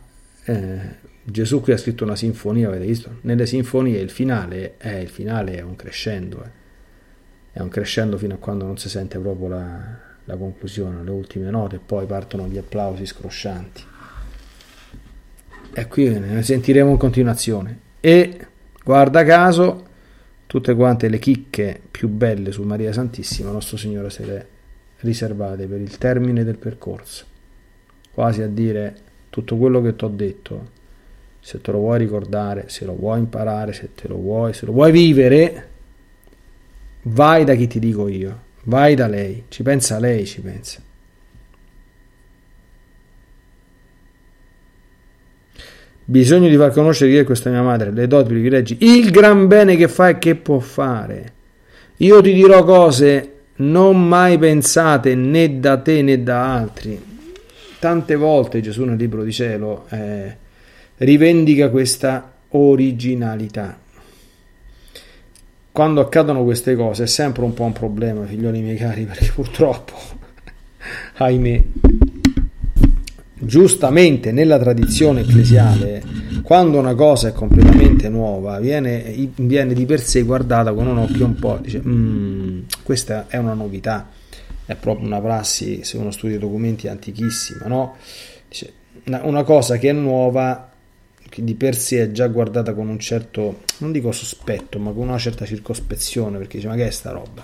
eh, 0.46 0.80
Gesù 1.24 1.62
qui 1.62 1.72
ha 1.72 1.78
scritto 1.78 2.04
una 2.04 2.16
sinfonia, 2.16 2.68
avete 2.68 2.86
visto? 2.86 3.18
Nelle 3.22 3.46
sinfonie 3.46 4.00
il 4.00 4.10
finale 4.10 4.76
è, 4.78 4.96
il 4.96 5.10
finale 5.10 5.56
è 5.56 5.62
un 5.62 5.76
crescendo, 5.76 6.44
eh. 6.44 6.50
è 7.54 7.62
un 7.62 7.70
crescendo 7.70 8.18
fino 8.18 8.34
a 8.34 8.38
quando 8.38 8.66
non 8.66 8.78
si 8.78 8.90
sente 8.90 9.18
proprio 9.20 9.48
la, 9.48 9.98
la 10.26 10.36
conclusione, 10.36 11.04
le 11.04 11.12
ultime 11.12 11.50
note 11.50 11.80
poi 11.80 12.06
partono 12.06 12.48
gli 12.48 12.58
applausi 12.58 13.06
scroscianti. 13.06 13.84
E 15.76 15.88
qui 15.88 16.08
ne 16.08 16.44
sentiremo 16.44 16.92
in 16.92 16.98
continuazione. 16.98 17.80
E 18.00 18.48
guarda 18.84 19.24
caso, 19.24 19.88
tutte 20.46 20.76
quante 20.76 21.08
le 21.08 21.20
chicche 21.20 21.82
più 21.90 22.10
belle 22.10 22.52
su 22.52 22.64
Maria 22.64 22.92
Santissima, 22.92 23.50
nostro 23.50 23.78
Signore 23.78 24.10
se 24.10 24.26
le 24.26 24.48
riservate 25.00 25.66
per 25.68 25.80
il 25.80 25.98
termine 25.98 26.44
del 26.44 26.58
percorso. 26.58 27.26
Quasi 28.14 28.42
a 28.42 28.48
dire 28.48 28.96
tutto 29.34 29.58
quello 29.58 29.82
che 29.82 29.96
ti 29.96 30.04
ho 30.04 30.10
detto, 30.10 30.68
se 31.40 31.60
te 31.60 31.72
lo 31.72 31.80
vuoi 31.80 31.98
ricordare, 31.98 32.66
se 32.68 32.86
lo 32.86 32.94
vuoi 32.94 33.18
imparare, 33.18 33.74
se 33.74 33.90
te 33.96 34.08
lo 34.08 34.18
vuoi, 34.18 34.54
se 34.54 34.68
lo 34.68 34.74
vuoi 34.74 34.92
vivere, 34.92 35.70
vai 37.04 37.44
da 37.44 37.56
chi 37.56 37.66
ti 37.66 37.80
dico 37.80 38.08
io, 38.08 38.42
vai 38.66 38.94
da 38.94 39.08
lei, 39.08 39.46
ci 39.48 39.64
pensa 39.64 39.98
lei, 39.98 40.28
ci 40.28 40.40
pensa. 40.40 40.82
Bisogno 46.06 46.48
di 46.48 46.56
far 46.56 46.72
conoscere 46.72 47.10
chi 47.10 47.18
è 47.18 47.24
questa 47.24 47.50
mia 47.50 47.64
madre, 47.64 47.90
le 47.90 48.06
doti, 48.06 48.28
i 48.28 48.34
privilegi, 48.34 48.78
il 48.82 49.10
gran 49.10 49.48
bene 49.48 49.76
che 49.76 49.88
fa 49.88 50.10
e 50.10 50.20
che 50.20 50.36
può 50.36 50.60
fare. 50.60 51.34
Io 51.98 52.22
ti 52.22 52.34
dirò 52.34 52.64
cose 52.64 53.32
non 53.56 54.08
mai 54.08 54.38
pensate 54.38 55.16
né 55.16 55.60
da 55.60 55.80
te 55.80 56.04
né 56.04 56.22
da 56.22 56.54
altri 56.54 57.12
tante 57.84 58.16
volte 58.16 58.62
Gesù 58.62 58.86
nel 58.86 58.96
libro 58.96 59.26
di 59.26 59.34
cielo 59.34 59.88
eh, 59.90 60.38
rivendica 61.00 61.70
questa 61.70 62.32
originalità. 62.52 63.78
Quando 65.70 66.00
accadono 66.00 66.46
queste 66.46 66.78
cose 66.78 67.04
è 67.04 67.08
sempre 67.08 67.44
un 67.44 67.54
po' 67.54 67.64
un 67.64 67.74
problema, 67.74 68.26
figlioli 68.26 68.62
miei 68.62 68.78
cari, 68.78 69.04
perché 69.04 69.34
purtroppo, 69.36 69.96
ahimè, 71.18 71.62
giustamente 73.34 74.32
nella 74.32 74.58
tradizione 74.58 75.20
ecclesiale, 75.20 76.02
quando 76.42 76.80
una 76.80 76.96
cosa 76.96 77.28
è 77.28 77.34
completamente 77.34 78.08
nuova, 78.08 78.62
viene, 78.62 79.14
viene 79.36 79.74
di 79.74 79.86
per 79.86 80.00
sé 80.00 80.22
guardata 80.22 80.72
con 80.72 80.88
un 80.88 81.00
occhio 81.00 81.26
un 81.26 81.36
po', 81.36 81.60
dice, 81.62 81.82
mm, 81.86 82.60
questa 82.82 83.26
è 83.28 83.36
una 83.36 83.54
novità, 83.54 84.10
è 84.66 84.76
proprio 84.76 85.08
una 85.08 85.20
prassi, 85.20 85.84
se 85.84 85.98
uno 85.98 86.12
studia 86.12 86.38
i 86.38 86.40
documenti, 86.40 86.88
antichissima, 86.88 87.68
no? 87.68 87.96
Dice, 88.48 88.74
una 89.06 89.44
cosa 89.44 89.78
che 89.78 89.90
è 89.90 89.94
nuova 89.94 90.72
che 91.34 91.44
di 91.44 91.56
per 91.56 91.76
sé 91.76 92.04
è 92.04 92.12
già 92.12 92.28
guardata 92.28 92.76
con 92.76 92.88
un 92.88 93.00
certo, 93.00 93.64
non 93.80 93.92
dico 93.92 94.12
sospetto, 94.12 94.78
ma 94.78 94.92
con 94.92 95.08
una 95.08 95.18
certa 95.18 95.46
circospezione, 95.46 96.38
perché 96.38 96.58
dice 96.58 96.68
ma 96.68 96.76
che 96.76 96.86
è 96.86 96.92
sta 96.92 97.10
roba? 97.10 97.44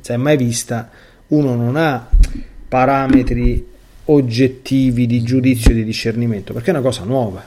Se 0.00 0.14
è 0.14 0.16
mai 0.16 0.38
vista, 0.38 0.90
uno 1.28 1.54
non 1.54 1.76
ha 1.76 2.08
parametri 2.68 3.68
oggettivi 4.06 5.06
di 5.06 5.22
giudizio 5.22 5.72
e 5.72 5.74
di 5.74 5.84
discernimento, 5.84 6.54
perché 6.54 6.70
è 6.70 6.72
una 6.72 6.82
cosa 6.82 7.04
nuova. 7.04 7.44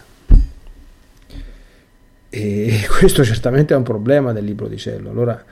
E 2.29 2.85
questo 2.99 3.23
certamente 3.23 3.73
è 3.73 3.77
un 3.77 3.83
problema 3.83 4.33
del 4.33 4.45
libro 4.45 4.67
di 4.67 4.77
cielo. 4.77 5.09
Allora, 5.09 5.43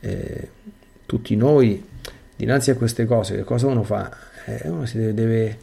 eh, 0.00 0.48
tutti 1.06 1.36
noi, 1.36 1.84
dinanzi 2.44 2.70
a 2.70 2.76
queste 2.76 3.04
cose, 3.04 3.36
che 3.36 3.44
cosa 3.44 3.66
uno 3.66 3.82
fa? 3.82 4.10
Eh, 4.46 4.68
uno 4.68 4.86
si 4.86 4.98
deve, 4.98 5.14
deve, 5.14 5.58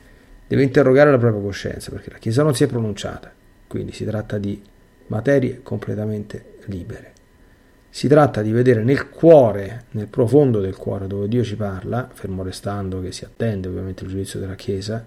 deve 0.48 0.64
interrogare 0.64 1.12
la 1.12 1.18
propria 1.18 1.42
coscienza, 1.42 1.92
perché 1.92 2.12
la 2.12 2.18
Chiesa 2.18 2.44
non 2.44 2.56
si 2.56 2.64
è 2.64 2.68
pronunciata 2.68 3.34
quindi 3.70 3.94
si 3.94 4.04
tratta 4.04 4.40
di 4.40 4.60
materie 5.08 5.62
completamente 5.62 6.58
libere. 6.66 7.14
Si 7.92 8.08
tratta 8.08 8.42
di 8.42 8.52
vedere 8.52 8.84
nel 8.84 9.10
cuore, 9.10 9.86
nel 9.92 10.08
profondo 10.08 10.60
del 10.60 10.76
cuore 10.76 11.08
dove 11.08 11.28
Dio 11.28 11.44
ci 11.44 11.56
parla, 11.56 12.10
fermo 12.12 12.44
restando 12.44 13.00
che 13.00 13.12
si 13.12 13.26
attende 13.26 13.68
ovviamente 13.68 14.04
il 14.04 14.10
giudizio 14.10 14.40
della 14.40 14.56
Chiesa, 14.56 15.04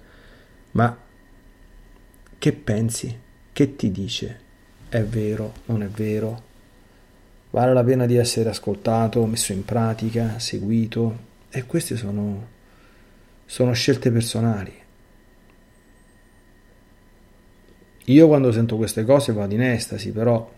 ma 0.72 0.96
che 2.38 2.52
pensi? 2.52 3.18
Che 3.52 3.76
ti 3.76 3.90
dice? 3.90 4.40
È 4.88 5.02
vero? 5.02 5.52
Non 5.66 5.82
è 5.82 5.88
vero? 5.88 6.50
Vale 7.50 7.72
la 7.72 7.84
pena 7.84 8.06
di 8.06 8.16
essere 8.16 8.48
ascoltato, 8.48 9.26
messo 9.26 9.52
in 9.52 9.64
pratica, 9.64 10.38
seguito? 10.38 11.30
E 11.54 11.66
queste 11.66 11.96
sono, 11.96 12.48
sono 13.44 13.72
scelte 13.74 14.10
personali. 14.10 14.72
Io 18.06 18.26
quando 18.26 18.50
sento 18.50 18.76
queste 18.76 19.04
cose 19.04 19.32
vado 19.32 19.52
in 19.52 19.60
estasi, 19.60 20.12
però 20.12 20.50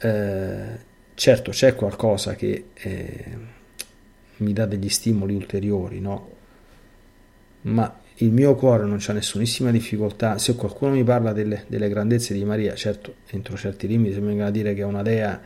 eh, 0.00 0.78
certo 1.14 1.50
c'è 1.52 1.76
qualcosa 1.76 2.34
che 2.34 2.70
eh, 2.74 3.36
mi 4.38 4.52
dà 4.52 4.66
degli 4.66 4.88
stimoli 4.88 5.34
ulteriori, 5.34 6.00
no? 6.00 6.30
Ma 7.62 8.00
il 8.16 8.32
mio 8.32 8.56
cuore 8.56 8.84
non 8.84 8.96
c'ha 8.98 9.12
nessunissima 9.12 9.70
difficoltà. 9.70 10.38
Se 10.38 10.56
qualcuno 10.56 10.92
mi 10.92 11.04
parla 11.04 11.32
delle, 11.32 11.64
delle 11.68 11.88
grandezze 11.88 12.34
di 12.34 12.44
Maria, 12.44 12.74
certo, 12.74 13.14
entro 13.30 13.56
certi 13.56 13.86
limiti, 13.86 14.14
se 14.14 14.20
mi 14.20 14.26
vengono 14.26 14.48
a 14.48 14.50
dire 14.50 14.74
che 14.74 14.80
è 14.80 14.84
una 14.84 15.02
dea 15.02 15.40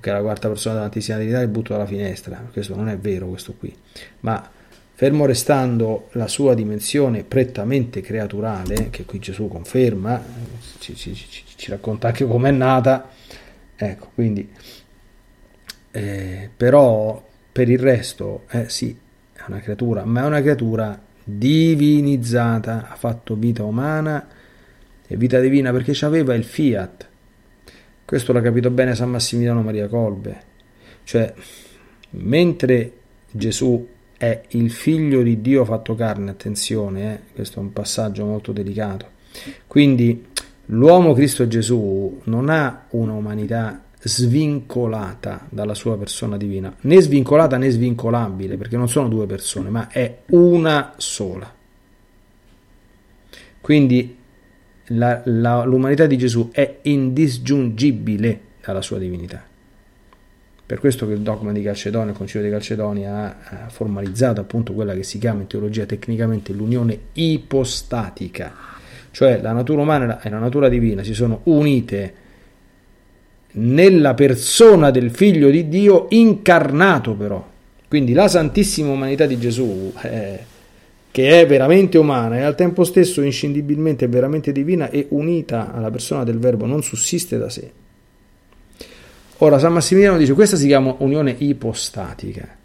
che 0.00 0.10
è 0.10 0.12
la 0.12 0.20
quarta 0.20 0.48
persona 0.48 0.76
dell'Antissima 0.76 1.16
Trinità, 1.16 1.40
li 1.40 1.46
butto 1.46 1.72
dalla 1.72 1.86
finestra. 1.86 2.48
Questo 2.52 2.74
non 2.74 2.88
è 2.88 2.98
vero, 2.98 3.28
questo 3.28 3.54
qui. 3.58 3.74
Ma 4.20 4.50
fermo 4.94 5.26
restando 5.26 6.08
la 6.12 6.26
sua 6.26 6.54
dimensione 6.54 7.22
prettamente 7.22 8.00
creaturale, 8.00 8.90
che 8.90 9.04
qui 9.04 9.18
Gesù 9.18 9.48
conferma, 9.48 10.20
ci, 10.78 10.96
ci, 10.96 11.14
ci, 11.14 11.44
ci 11.54 11.70
racconta 11.70 12.08
anche 12.08 12.26
com'è 12.26 12.50
nata, 12.50 13.08
ecco, 13.76 14.10
quindi, 14.14 14.50
eh, 15.90 16.50
però 16.56 17.24
per 17.52 17.68
il 17.68 17.78
resto, 17.78 18.44
eh, 18.50 18.68
sì, 18.68 18.96
è 19.32 19.42
una 19.46 19.60
creatura, 19.60 20.04
ma 20.04 20.22
è 20.22 20.26
una 20.26 20.40
creatura 20.40 21.00
divinizzata, 21.22 22.88
ha 22.88 22.96
fatto 22.96 23.34
vita 23.36 23.62
umana 23.64 24.26
e 25.06 25.16
vita 25.16 25.38
divina 25.40 25.70
perché 25.72 25.92
aveva 26.04 26.34
il 26.34 26.44
fiat. 26.44 27.06
Questo 28.08 28.32
l'ha 28.32 28.40
capito 28.40 28.70
bene 28.70 28.94
San 28.94 29.10
Massimiliano 29.10 29.60
Maria 29.60 29.86
Colbe, 29.86 30.40
cioè 31.04 31.30
mentre 32.12 32.92
Gesù 33.30 33.86
è 34.16 34.44
il 34.52 34.70
figlio 34.70 35.20
di 35.20 35.42
Dio 35.42 35.62
fatto 35.66 35.94
carne, 35.94 36.30
attenzione, 36.30 37.12
eh? 37.12 37.20
questo 37.34 37.60
è 37.60 37.62
un 37.62 37.70
passaggio 37.74 38.24
molto 38.24 38.52
delicato. 38.52 39.10
Quindi 39.66 40.24
l'uomo 40.68 41.12
Cristo 41.12 41.46
Gesù 41.48 42.22
non 42.24 42.48
ha 42.48 42.86
una 42.92 43.12
umanità 43.12 43.82
svincolata 44.00 45.46
dalla 45.50 45.74
sua 45.74 45.98
persona 45.98 46.38
divina, 46.38 46.74
né 46.80 47.02
svincolata 47.02 47.58
né 47.58 47.68
svincolabile, 47.68 48.56
perché 48.56 48.78
non 48.78 48.88
sono 48.88 49.08
due 49.08 49.26
persone, 49.26 49.68
ma 49.68 49.88
è 49.88 50.20
una 50.28 50.94
sola. 50.96 51.54
Quindi 53.60 54.17
la, 54.88 55.20
la, 55.24 55.64
l'umanità 55.64 56.06
di 56.06 56.16
Gesù 56.16 56.50
è 56.52 56.78
indisgiungibile 56.82 58.40
dalla 58.64 58.82
sua 58.82 58.98
divinità. 58.98 59.42
Per 60.68 60.80
questo 60.80 61.06
che 61.06 61.14
il 61.14 61.20
dogma 61.20 61.50
di 61.52 61.62
Calcedonia, 61.62 62.10
il 62.10 62.16
concilio 62.16 62.46
di 62.46 62.52
Calcedonia, 62.52 63.38
ha 63.42 63.68
formalizzato 63.70 64.42
appunto 64.42 64.74
quella 64.74 64.92
che 64.92 65.02
si 65.02 65.18
chiama 65.18 65.40
in 65.40 65.46
teologia 65.46 65.86
tecnicamente 65.86 66.52
l'unione 66.52 66.98
ipostatica, 67.14 68.52
cioè 69.10 69.40
la 69.40 69.52
natura 69.52 69.80
umana 69.80 70.20
e 70.20 70.28
la 70.28 70.38
natura 70.38 70.68
divina 70.68 71.02
si 71.02 71.14
sono 71.14 71.40
unite 71.44 72.26
nella 73.52 74.12
persona 74.12 74.90
del 74.90 75.10
figlio 75.10 75.48
di 75.48 75.68
Dio 75.68 76.06
incarnato 76.10 77.14
però. 77.14 77.46
Quindi 77.88 78.12
la 78.12 78.28
santissima 78.28 78.90
umanità 78.90 79.24
di 79.24 79.38
Gesù, 79.38 79.90
eh, 80.02 80.44
che 81.10 81.40
è 81.40 81.46
veramente 81.46 81.98
umana 81.98 82.36
e 82.36 82.42
al 82.42 82.54
tempo 82.54 82.84
stesso 82.84 83.22
inscindibilmente 83.22 84.06
veramente 84.08 84.52
divina 84.52 84.90
e 84.90 85.06
unita 85.10 85.72
alla 85.72 85.90
persona 85.90 86.24
del 86.24 86.38
Verbo, 86.38 86.66
non 86.66 86.82
sussiste 86.82 87.38
da 87.38 87.48
sé. 87.48 87.72
Ora 89.38 89.58
San 89.58 89.72
Massimiliano 89.72 90.18
dice 90.18 90.32
questa 90.32 90.56
si 90.56 90.66
chiama 90.66 90.96
unione 90.98 91.34
ipostatica. 91.38 92.56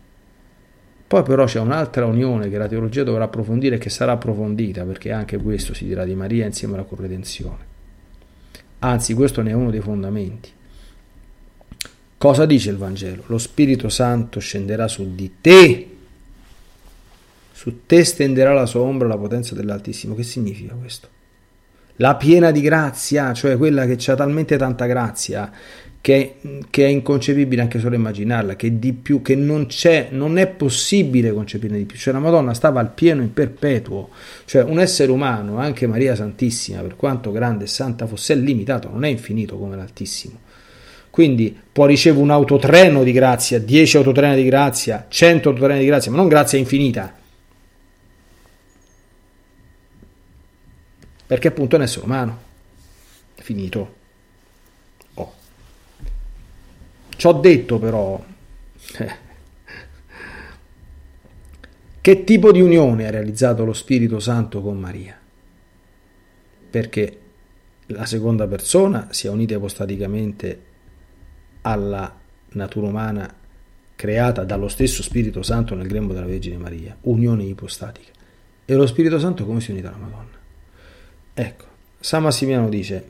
Poi 1.06 1.22
però 1.22 1.46
c'è 1.46 1.60
un'altra 1.60 2.06
unione 2.08 2.50
che 2.50 2.58
la 2.58 2.68
teologia 2.68 3.04
dovrà 3.04 3.26
approfondire 3.26 3.76
e 3.76 3.78
che 3.78 3.92
sarà 3.92 4.14
approfondita 4.14 4.84
perché 4.84 5.12
anche 5.12 5.38
questo 5.38 5.76
si 5.76 5.86
dirà 5.86 6.06
di 6.06 6.16
Maria 6.16 6.48
insieme 6.48 6.74
alla 6.74 6.84
corredenzione. 6.84 7.72
Anzi, 8.80 9.14
questo 9.14 9.42
ne 9.44 9.52
è 9.52 9.54
uno 9.54 9.70
dei 9.70 9.80
fondamenti. 9.80 10.50
Cosa 12.18 12.46
dice 12.46 12.72
il 12.72 12.78
Vangelo? 12.78 13.24
Lo 13.28 13.38
Spirito 13.38 13.90
Santo 13.90 14.40
scenderà 14.40 14.88
su 14.88 15.14
di 15.14 15.36
te, 15.40 15.88
su 17.64 17.86
te 17.86 18.04
stenderà 18.04 18.52
la 18.52 18.66
sua 18.66 18.82
ombra 18.82 19.08
la 19.08 19.18
potenza 19.18 19.56
dell'Altissimo. 19.56 20.16
Che 20.16 20.24
significa 20.24 20.74
questo? 20.74 21.08
La 21.96 22.18
piena 22.18 22.52
di 22.52 22.60
grazia, 22.60 23.32
cioè 23.32 23.56
quella 23.56 23.86
che 23.86 24.12
ha 24.12 24.16
talmente 24.16 24.58
tanta 24.58 24.86
grazia 24.86 25.50
che, 26.02 26.36
che, 26.70 26.86
è 26.86 26.90
inconcepibile 26.90 27.62
anche 27.62 27.80
solo 27.80 27.96
immaginarla, 27.96 28.58
che 28.58 28.80
di 28.80 28.92
più, 28.92 29.22
che 29.22 29.38
non 29.38 29.68
c'è, 29.68 30.10
non 30.12 30.38
è 30.38 30.48
possibile 30.48 31.32
concepirne 31.32 31.78
di 31.78 31.86
più. 31.86 31.98
Cioè 31.98 32.12
la 32.12 32.20
Madonna 32.20 32.54
stava 32.54 32.82
al 32.82 32.92
pieno 32.92 33.22
in 33.22 33.32
perpetuo, 33.32 34.10
cioè 34.44 34.64
un 34.64 34.82
essere 34.82 35.10
umano, 35.10 35.58
anche 35.58 35.88
Maria 35.88 36.16
Santissima, 36.16 36.82
per 36.82 36.98
quanto 36.98 37.32
grande 37.32 37.64
e 37.64 37.68
santa 37.68 38.08
fosse, 38.08 38.34
è 38.34 38.36
limitato, 38.36 38.90
non 38.90 39.06
è 39.06 39.08
infinito 39.08 39.58
come 39.58 39.78
l'Altissimo. 39.78 40.38
Quindi 41.10 41.58
può 41.72 41.86
ricevere 41.86 42.22
un 42.22 42.32
autotreno 42.32 43.04
di 43.04 43.14
grazia, 43.14 43.58
10 43.58 43.96
autotreni 43.96 44.36
di 44.36 44.44
grazia, 44.44 45.06
100 45.08 45.48
autotreni 45.48 45.80
di 45.80 45.86
grazia, 45.86 46.12
ma 46.12 46.18
non 46.18 46.28
grazia 46.28 46.60
infinita. 46.60 47.22
Perché 51.34 51.48
appunto 51.48 51.74
è 51.74 51.80
un 51.80 51.86
essere 51.86 52.06
umano, 52.06 52.40
finito. 53.38 53.96
Ci 57.10 57.26
ho 57.26 57.34
detto 57.34 57.80
però 57.80 58.24
che 62.02 62.24
tipo 62.24 62.52
di 62.52 62.62
unione 62.62 63.08
ha 63.08 63.10
realizzato 63.10 63.66
lo 63.66 63.74
Spirito 63.74 64.20
Santo 64.20 64.62
con 64.62 64.78
Maria? 64.78 65.20
Perché 66.70 67.20
la 67.88 68.06
seconda 68.06 68.46
persona 68.46 69.08
sia 69.10 69.32
unita 69.32 69.56
ipostaticamente 69.56 70.62
alla 71.62 72.16
natura 72.50 72.86
umana 72.86 73.34
creata 73.96 74.44
dallo 74.44 74.68
stesso 74.68 75.02
Spirito 75.02 75.42
Santo 75.42 75.74
nel 75.74 75.88
grembo 75.88 76.14
della 76.14 76.28
Vergine 76.28 76.58
Maria, 76.58 76.96
unione 77.02 77.42
ipostatica. 77.42 78.12
E 78.66 78.76
lo 78.76 78.86
Spirito 78.86 79.18
Santo 79.18 79.48
come 79.48 79.62
si 79.62 79.70
è 79.70 79.72
unito 79.72 79.88
alla 79.88 79.98
Madonna? 79.98 80.42
Ecco, 81.34 81.66
San 82.00 82.24
Massimiliano 82.24 82.70
dice, 82.70 83.04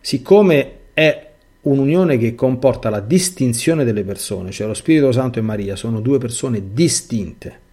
siccome 0.00 0.72
è 0.92 1.26
un'unione 1.62 2.18
che 2.18 2.34
comporta 2.34 2.90
la 2.90 3.00
distinzione 3.00 3.84
delle 3.84 4.04
persone, 4.04 4.50
cioè 4.50 4.66
lo 4.66 4.74
Spirito 4.74 5.12
Santo 5.12 5.38
e 5.38 5.42
Maria 5.42 5.76
sono 5.76 6.00
due 6.00 6.18
persone 6.18 6.72
distinte. 6.72 7.66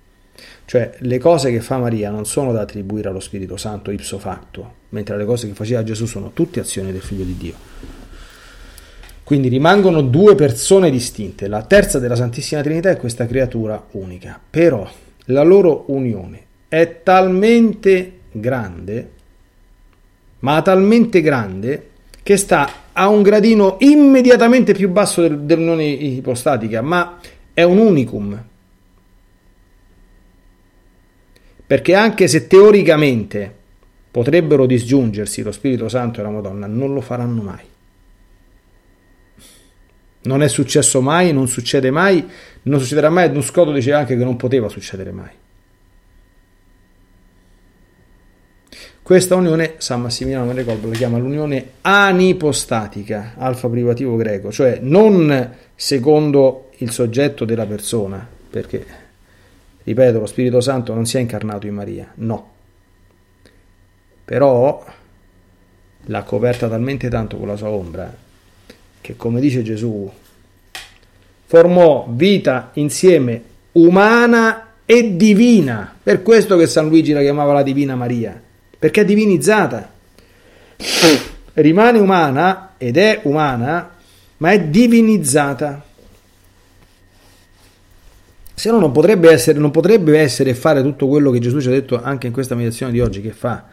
Cioè 0.66 0.96
le 1.00 1.18
cose 1.18 1.52
che 1.52 1.62
fa 1.62 1.78
Maria 1.78 2.10
non 2.10 2.26
sono 2.26 2.52
da 2.52 2.62
attribuire 2.62 3.10
allo 3.10 3.20
Spirito 3.20 3.56
Santo 3.56 3.92
ipso 3.92 4.18
facto, 4.18 4.74
mentre 4.90 5.16
le 5.18 5.26
cose 5.26 5.48
che 5.48 5.54
faceva 5.54 5.84
Gesù 5.84 6.06
sono 6.06 6.32
tutte 6.34 6.60
azioni 6.60 6.92
del 6.92 7.02
Figlio 7.02 7.24
di 7.24 7.38
Dio. 7.38 7.54
Quindi 9.24 9.48
rimangono 9.48 10.02
due 10.02 10.36
persone 10.36 10.92
distinte. 10.92 11.48
La 11.48 11.64
terza 11.64 11.98
della 11.98 12.16
Santissima 12.16 12.62
Trinità 12.62 12.92
è 12.92 12.98
questa 12.98 13.26
creatura 13.26 13.84
unica. 13.92 14.40
Però 14.48 14.88
la 15.26 15.42
loro 15.42 15.86
unione 15.88 16.44
è 16.68 17.02
talmente 17.02 18.20
grande, 18.32 19.12
ma 20.46 20.62
talmente 20.62 21.22
grande, 21.22 21.90
che 22.22 22.38
sta 22.38 22.70
a 22.94 23.08
un 23.08 23.24
gradino 23.24 23.78
immediatamente 23.80 24.74
più 24.74 24.90
basso 24.92 25.22
del, 25.22 25.40
dell'unione 25.40 25.86
ipostatica, 25.86 26.84
ma 26.84 27.18
è 27.52 27.64
un 27.64 27.80
unicum. 27.80 28.44
Perché 31.66 31.96
anche 31.96 32.28
se 32.28 32.46
teoricamente 32.46 33.56
potrebbero 34.12 34.68
disgiungersi 34.68 35.42
lo 35.42 35.52
Spirito 35.52 35.90
Santo 35.90 36.20
e 36.20 36.24
la 36.24 36.30
Madonna, 36.30 36.68
non 36.68 36.94
lo 36.94 37.02
faranno 37.02 37.42
mai. 37.42 37.64
Non 40.22 40.44
è 40.44 40.48
successo 40.48 41.02
mai, 41.02 41.34
non 41.34 41.48
succede 41.48 41.90
mai, 41.90 42.24
non 42.64 42.80
succederà 42.80 43.10
mai. 43.10 43.32
Nuscoto 43.32 43.72
diceva 43.72 43.98
anche 43.98 44.16
che 44.16 44.24
non 44.24 44.36
poteva 44.36 44.70
succedere 44.70 45.12
mai. 45.12 45.32
Questa 49.06 49.36
unione, 49.36 49.76
San 49.78 50.02
Massimiliano 50.02 50.52
ricordo, 50.52 50.88
la 50.88 50.96
chiama 50.96 51.20
l'unione 51.20 51.74
anipostatica, 51.82 53.34
alfa 53.38 53.70
privativo 53.70 54.16
greco, 54.16 54.52
cioè 54.52 54.80
non 54.82 55.54
secondo 55.76 56.72
il 56.78 56.90
soggetto 56.90 57.46
della 57.46 57.68
persona, 57.68 58.28
perché, 58.50 58.84
ripeto, 59.84 60.18
lo 60.18 60.26
Spirito 60.26 60.60
Santo 60.60 60.96
non 60.96 61.06
si 61.06 61.18
è 61.18 61.20
incarnato 61.20 61.68
in 61.68 61.76
Maria, 61.76 62.12
no. 62.16 62.50
Però 64.26 64.84
l'ha 66.06 66.24
coperta 66.24 66.68
talmente 66.68 67.08
tanto 67.08 67.38
con 67.38 67.46
la 67.46 67.56
sua 67.56 67.70
ombra 67.70 68.12
che, 69.02 69.16
come 69.16 69.40
dice 69.40 69.62
Gesù, 69.62 70.12
formò 71.46 72.08
vita 72.10 72.72
insieme 72.74 73.44
umana 73.74 74.78
e 74.84 75.16
divina. 75.16 75.96
Per 76.02 76.24
questo 76.24 76.58
che 76.58 76.66
San 76.66 76.88
Luigi 76.88 77.14
la 77.14 77.22
chiamava 77.22 77.54
la 77.54 77.62
Divina 77.62 77.96
Maria 77.96 78.42
perché 78.86 79.02
è 79.02 79.06
divinizzata. 79.06 79.94
Rimane 81.54 81.98
umana 81.98 82.74
ed 82.78 82.98
è 82.98 83.22
umana, 83.24 83.96
ma 84.38 84.52
è 84.52 84.62
divinizzata. 84.62 85.84
Se 88.54 88.70
no 88.70 88.78
non 88.78 88.92
potrebbe 88.92 89.32
essere, 89.32 89.58
non 89.58 89.72
potrebbe 89.72 90.20
essere 90.20 90.54
fare 90.54 90.84
tutto 90.84 91.08
quello 91.08 91.32
che 91.32 91.40
Gesù 91.40 91.62
ci 91.62 91.68
ha 91.70 91.72
detto 91.72 92.00
anche 92.00 92.28
in 92.28 92.34
questa 92.34 92.54
meditazione 92.54 92.92
di 92.92 93.02
oggi 93.02 93.22
che 93.22 93.32
fa. 93.32 93.66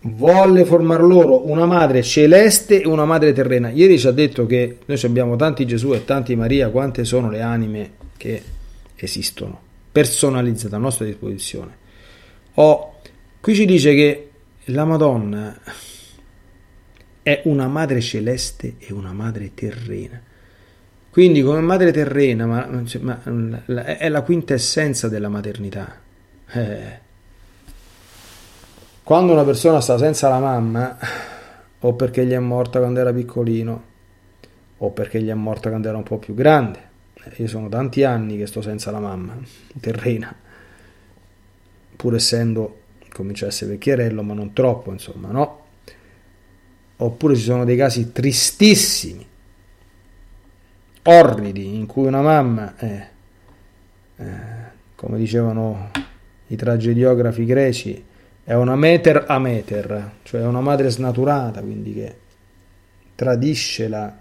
Volle 0.00 0.64
formar 0.64 1.02
loro 1.02 1.48
una 1.48 1.66
madre 1.66 2.02
celeste 2.02 2.82
e 2.82 2.88
una 2.88 3.04
madre 3.04 3.32
terrena. 3.32 3.70
Ieri 3.70 3.96
ci 3.96 4.08
ha 4.08 4.12
detto 4.12 4.44
che 4.44 4.78
noi 4.86 5.00
abbiamo 5.04 5.36
tanti 5.36 5.64
Gesù 5.64 5.94
e 5.94 6.04
tanti 6.04 6.34
Maria, 6.34 6.68
quante 6.70 7.04
sono 7.04 7.30
le 7.30 7.42
anime 7.42 7.90
che 8.16 8.42
esistono 8.96 9.65
personalizzata 9.96 10.76
a 10.76 10.78
nostra 10.78 11.06
disposizione. 11.06 11.74
Oh, 12.56 12.96
qui 13.40 13.54
ci 13.54 13.64
dice 13.64 13.94
che 13.94 14.30
la 14.64 14.84
Madonna 14.84 15.58
è 17.22 17.40
una 17.44 17.66
madre 17.66 18.02
celeste 18.02 18.74
e 18.76 18.92
una 18.92 19.14
madre 19.14 19.54
terrena. 19.54 20.20
Quindi 21.08 21.40
come 21.40 21.60
madre 21.60 21.92
terrena 21.92 22.44
ma, 22.44 22.68
ma, 23.00 23.22
è 23.96 24.10
la 24.10 24.20
quintessenza 24.20 25.08
della 25.08 25.30
maternità. 25.30 25.98
Eh. 26.52 27.00
Quando 29.02 29.32
una 29.32 29.44
persona 29.44 29.80
sta 29.80 29.96
senza 29.96 30.28
la 30.28 30.40
mamma, 30.40 30.98
o 31.80 31.94
perché 31.94 32.26
gli 32.26 32.32
è 32.32 32.38
morta 32.38 32.80
quando 32.80 33.00
era 33.00 33.14
piccolino, 33.14 33.84
o 34.76 34.90
perché 34.90 35.22
gli 35.22 35.30
è 35.30 35.34
morta 35.34 35.70
quando 35.70 35.88
era 35.88 35.96
un 35.96 36.02
po' 36.02 36.18
più 36.18 36.34
grande, 36.34 36.85
io 37.36 37.48
sono 37.48 37.68
tanti 37.68 38.04
anni 38.04 38.36
che 38.36 38.46
sto 38.46 38.62
senza 38.62 38.90
la 38.90 39.00
mamma 39.00 39.36
terrena, 39.80 40.34
pur 41.96 42.14
essendo, 42.14 42.80
comincia 43.12 43.46
a 43.46 43.48
essere 43.48 43.72
vecchierello, 43.72 44.22
ma 44.22 44.34
non 44.34 44.52
troppo, 44.52 44.92
insomma, 44.92 45.30
no? 45.30 45.64
Oppure 46.98 47.34
ci 47.36 47.42
sono 47.42 47.64
dei 47.64 47.76
casi 47.76 48.12
tristissimi, 48.12 49.26
orridi, 51.02 51.76
in 51.76 51.86
cui 51.86 52.06
una 52.06 52.22
mamma 52.22 52.76
è, 52.76 53.08
eh, 54.16 54.24
come 54.94 55.18
dicevano 55.18 55.90
i 56.46 56.56
tragediografi 56.56 57.44
greci, 57.44 58.04
è 58.44 58.54
una 58.54 58.76
meter 58.76 59.24
a 59.26 59.38
meter, 59.38 60.12
cioè 60.22 60.44
una 60.46 60.60
madre 60.60 60.88
snaturata, 60.88 61.60
quindi 61.60 61.92
che 61.92 62.16
tradisce 63.14 63.88
la... 63.88 64.16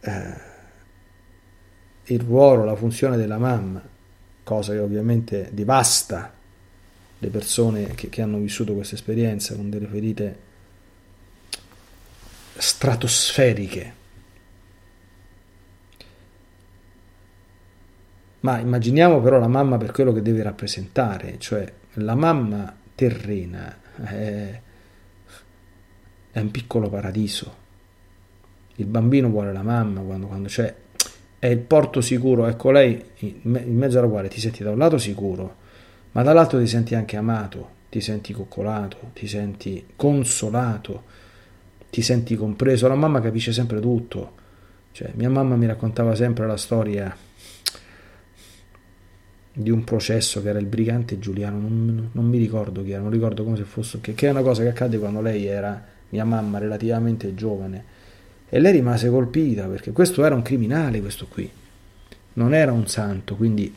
Eh, 0.00 0.48
il 2.10 2.20
ruolo, 2.20 2.64
la 2.64 2.74
funzione 2.74 3.16
della 3.16 3.38
mamma, 3.38 3.82
cosa 4.42 4.72
che 4.72 4.78
ovviamente 4.78 5.50
devasta 5.52 6.32
le 7.18 7.28
persone 7.28 7.94
che, 7.94 8.08
che 8.08 8.22
hanno 8.22 8.38
vissuto 8.38 8.74
questa 8.74 8.94
esperienza 8.94 9.54
con 9.54 9.70
delle 9.70 9.86
ferite 9.86 10.38
stratosferiche. 12.56 13.98
Ma 18.40 18.58
immaginiamo 18.58 19.20
però 19.20 19.38
la 19.38 19.48
mamma 19.48 19.76
per 19.76 19.92
quello 19.92 20.12
che 20.12 20.22
deve 20.22 20.42
rappresentare, 20.42 21.38
cioè 21.38 21.70
la 21.94 22.14
mamma 22.14 22.74
terrena 22.94 23.78
è, 24.02 24.60
è 26.30 26.40
un 26.40 26.50
piccolo 26.50 26.88
paradiso. 26.88 27.58
Il 28.76 28.86
bambino 28.86 29.28
vuole 29.28 29.52
la 29.52 29.62
mamma 29.62 30.00
quando, 30.00 30.26
quando 30.26 30.48
c'è 30.48 30.74
è 31.40 31.46
il 31.46 31.58
porto 31.58 32.02
sicuro, 32.02 32.46
ecco 32.46 32.70
lei 32.70 33.02
in 33.20 33.74
mezzo 33.74 33.98
alla 33.98 34.08
quale 34.08 34.28
ti 34.28 34.38
senti 34.38 34.62
da 34.62 34.72
un 34.72 34.76
lato 34.76 34.98
sicuro, 34.98 35.56
ma 36.12 36.22
dall'altro 36.22 36.58
ti 36.58 36.66
senti 36.66 36.94
anche 36.94 37.16
amato, 37.16 37.78
ti 37.88 38.02
senti 38.02 38.34
coccolato, 38.34 39.10
ti 39.14 39.26
senti 39.26 39.86
consolato, 39.96 41.04
ti 41.88 42.02
senti 42.02 42.36
compreso. 42.36 42.88
La 42.88 42.94
mamma 42.94 43.22
capisce 43.22 43.52
sempre 43.52 43.80
tutto. 43.80 44.36
Cioè, 44.92 45.12
mia 45.14 45.30
mamma 45.30 45.56
mi 45.56 45.66
raccontava 45.66 46.14
sempre 46.14 46.46
la 46.46 46.58
storia 46.58 47.16
di 49.52 49.70
un 49.70 49.82
processo 49.82 50.42
che 50.42 50.50
era 50.50 50.58
il 50.58 50.66
brigante 50.66 51.18
Giuliano, 51.18 51.58
non, 51.58 52.10
non 52.12 52.24
mi 52.26 52.36
ricordo 52.36 52.82
chi 52.82 52.90
era, 52.90 53.00
non 53.00 53.10
ricordo 53.10 53.44
come 53.44 53.56
se 53.56 53.64
fosse, 53.64 54.00
che, 54.02 54.14
che 54.14 54.26
è 54.26 54.30
una 54.30 54.42
cosa 54.42 54.62
che 54.62 54.68
accade 54.68 54.98
quando 54.98 55.22
lei 55.22 55.46
era 55.46 55.82
mia 56.10 56.24
mamma 56.24 56.58
relativamente 56.58 57.34
giovane 57.34 57.98
e 58.52 58.58
lei 58.58 58.72
rimase 58.72 59.08
colpita 59.08 59.68
perché 59.68 59.92
questo 59.92 60.24
era 60.24 60.34
un 60.34 60.42
criminale, 60.42 61.00
questo 61.00 61.28
qui, 61.28 61.48
non 62.34 62.52
era 62.52 62.72
un 62.72 62.86
santo, 62.88 63.36
quindi... 63.36 63.72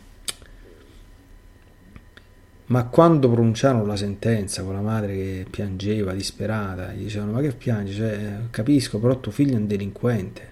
Ma 2.65 2.85
quando 2.85 3.29
pronunciarono 3.29 3.85
la 3.85 3.95
sentenza 3.95 4.63
con 4.63 4.73
la 4.73 4.81
madre 4.81 5.13
che 5.13 5.45
piangeva, 5.47 6.13
disperata, 6.13 6.91
gli 6.91 7.03
dicevano 7.03 7.33
ma 7.33 7.41
che 7.41 7.51
piangi? 7.51 7.93
Cioè, 7.93 8.37
capisco, 8.49 8.99
però 8.99 9.19
tuo 9.19 9.31
figlio 9.31 9.53
è 9.53 9.57
un 9.57 9.67
delinquente. 9.67 10.51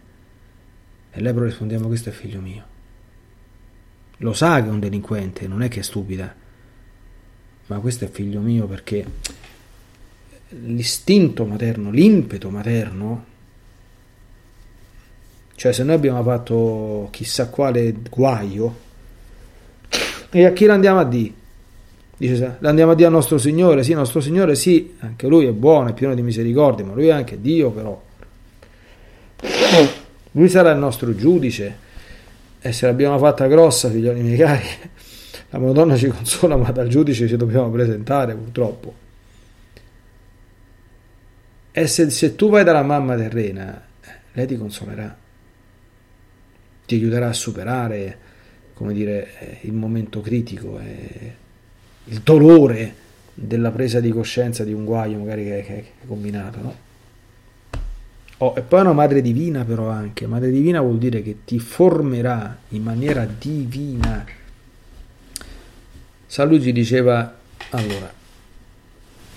E 1.12 1.19
lei 1.19 1.34
però 1.34 1.45
rispondeva 1.45 1.88
questo 1.88 2.10
è 2.10 2.12
figlio 2.12 2.41
mio. 2.41 2.63
Lo 4.17 4.34
sa 4.34 4.62
che 4.62 4.67
è 4.67 4.71
un 4.71 4.79
delinquente, 4.79 5.47
non 5.47 5.63
è 5.63 5.67
che 5.67 5.79
è 5.79 5.84
stupida, 5.84 6.36
ma 7.67 7.79
questo 7.79 8.05
è 8.05 8.10
figlio 8.10 8.41
mio 8.41 8.67
perché 8.67 9.03
l'istinto 10.49 11.45
materno, 11.45 11.89
l'impeto 11.89 12.51
materno 12.51 13.29
cioè, 15.62 15.74
se 15.74 15.84
noi 15.84 15.93
abbiamo 15.93 16.24
fatto 16.24 17.10
chissà 17.12 17.50
quale 17.50 17.93
guaio, 18.10 18.76
e 20.32 20.45
a 20.45 20.54
chi 20.54 20.65
l'andiamo 20.65 21.00
a 21.00 21.06
dire? 21.06 21.34
Dice, 22.17 22.56
l'andiamo 22.62 22.93
a 22.93 22.95
dire 22.95 23.06
al 23.06 23.13
nostro 23.13 23.38
Signore? 23.38 23.84
Sì, 23.84 23.93
nostro 23.93 24.21
Signore, 24.21 24.56
sì, 24.56 24.95
anche 25.02 25.28
Lui 25.28 25.45
è 25.45 25.52
buono, 25.52 25.89
è 25.89 25.93
pieno 25.93 26.15
di 26.15 26.24
misericordia, 26.24 26.84
ma 26.84 26.95
Lui 26.95 27.10
è 27.10 27.12
anche 27.12 27.39
Dio, 27.39 27.69
però. 27.69 28.02
Lui 30.32 30.50
sarà 30.50 30.71
il 30.71 30.80
nostro 30.80 31.15
giudice. 31.15 31.78
E 32.60 32.71
se 32.71 32.88
l'abbiamo 32.88 33.19
fatta 33.19 33.45
grossa, 33.45 33.88
figlioli 33.88 34.24
miei 34.24 34.38
cari, 34.39 34.65
la 35.52 35.60
Madonna 35.60 35.95
ci 35.95 36.08
consola, 36.08 36.56
ma 36.56 36.71
dal 36.71 36.88
giudice 36.88 37.28
ci 37.28 37.38
dobbiamo 37.38 37.69
presentare, 37.69 38.34
purtroppo. 38.34 38.93
E 41.71 41.86
se, 41.86 42.10
se 42.10 42.36
tu 42.36 42.50
vai 42.50 42.63
dalla 42.63 42.82
mamma 42.82 43.15
terrena, 43.15 43.80
lei 44.32 44.47
ti 44.47 44.58
consolerà 44.58 45.20
ti 46.91 46.95
aiuterà 46.95 47.30
a 47.30 47.34
superare, 47.34 48.17
come 48.73 48.91
dire, 48.91 49.30
eh, 49.39 49.58
il 49.62 49.71
momento 49.71 50.19
critico, 50.19 50.77
e 50.77 51.36
il 52.06 52.19
dolore 52.19 52.95
della 53.34 53.71
presa 53.71 54.01
di 54.01 54.12
coscienza 54.12 54.65
di 54.65 54.73
un 54.73 54.84
guaio 54.84 55.17
magari 55.17 55.45
che, 55.45 55.63
che, 55.65 55.86
combinato, 56.06 56.62
no? 56.62 56.75
Oh, 58.39 58.54
e 58.58 58.62
poi 58.62 58.82
una 58.82 58.91
madre 58.91 59.21
divina 59.21 59.63
però 59.63 59.88
anche. 59.88 60.25
Madre 60.25 60.51
divina 60.51 60.82
vuol 60.82 60.97
dire 60.97 61.21
che 61.21 61.45
ti 61.45 61.60
formerà 61.60 62.58
in 62.69 62.84
maniera 62.84 63.25
divina. 63.25 64.25
San 66.25 66.47
Luigi 66.47 66.73
diceva, 66.73 67.38
allora, 67.69 68.12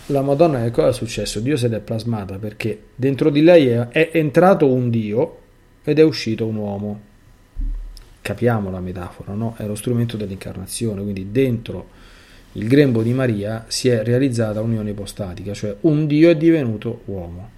la 0.07 0.23
Madonna 0.23 0.63
che 0.63 0.71
cosa 0.71 0.89
è 0.89 0.93
successo? 0.93 1.39
Dio 1.39 1.57
se 1.57 1.69
l'è 1.69 1.81
plasmata 1.81 2.37
perché 2.39 2.87
dentro 2.95 3.31
di 3.31 3.43
lei 3.43 3.69
è, 3.69 3.89
è 3.89 4.11
entrato 4.15 4.73
un 4.73 4.91
Dio 4.91 5.39
ed 5.85 5.99
è 5.99 6.03
uscito 6.03 6.47
un 6.47 6.57
uomo. 6.57 7.13
Capiamo 8.25 8.71
la 8.71 8.81
metafora, 8.81 9.35
no? 9.35 9.55
È 9.55 9.67
lo 9.67 9.75
strumento 9.75 10.17
dell'incarnazione, 10.17 11.03
quindi 11.03 11.31
dentro 11.31 11.91
il 12.53 12.67
grembo 12.69 13.03
di 13.03 13.13
Maria 13.13 13.67
si 13.69 13.91
è 13.91 14.03
realizzata 14.03 14.63
unione 14.63 14.93
ipostatica, 14.93 15.53
cioè 15.53 15.77
un 15.83 16.07
Dio 16.07 16.31
è 16.31 16.35
divenuto 16.35 17.03
uomo. 17.05 17.51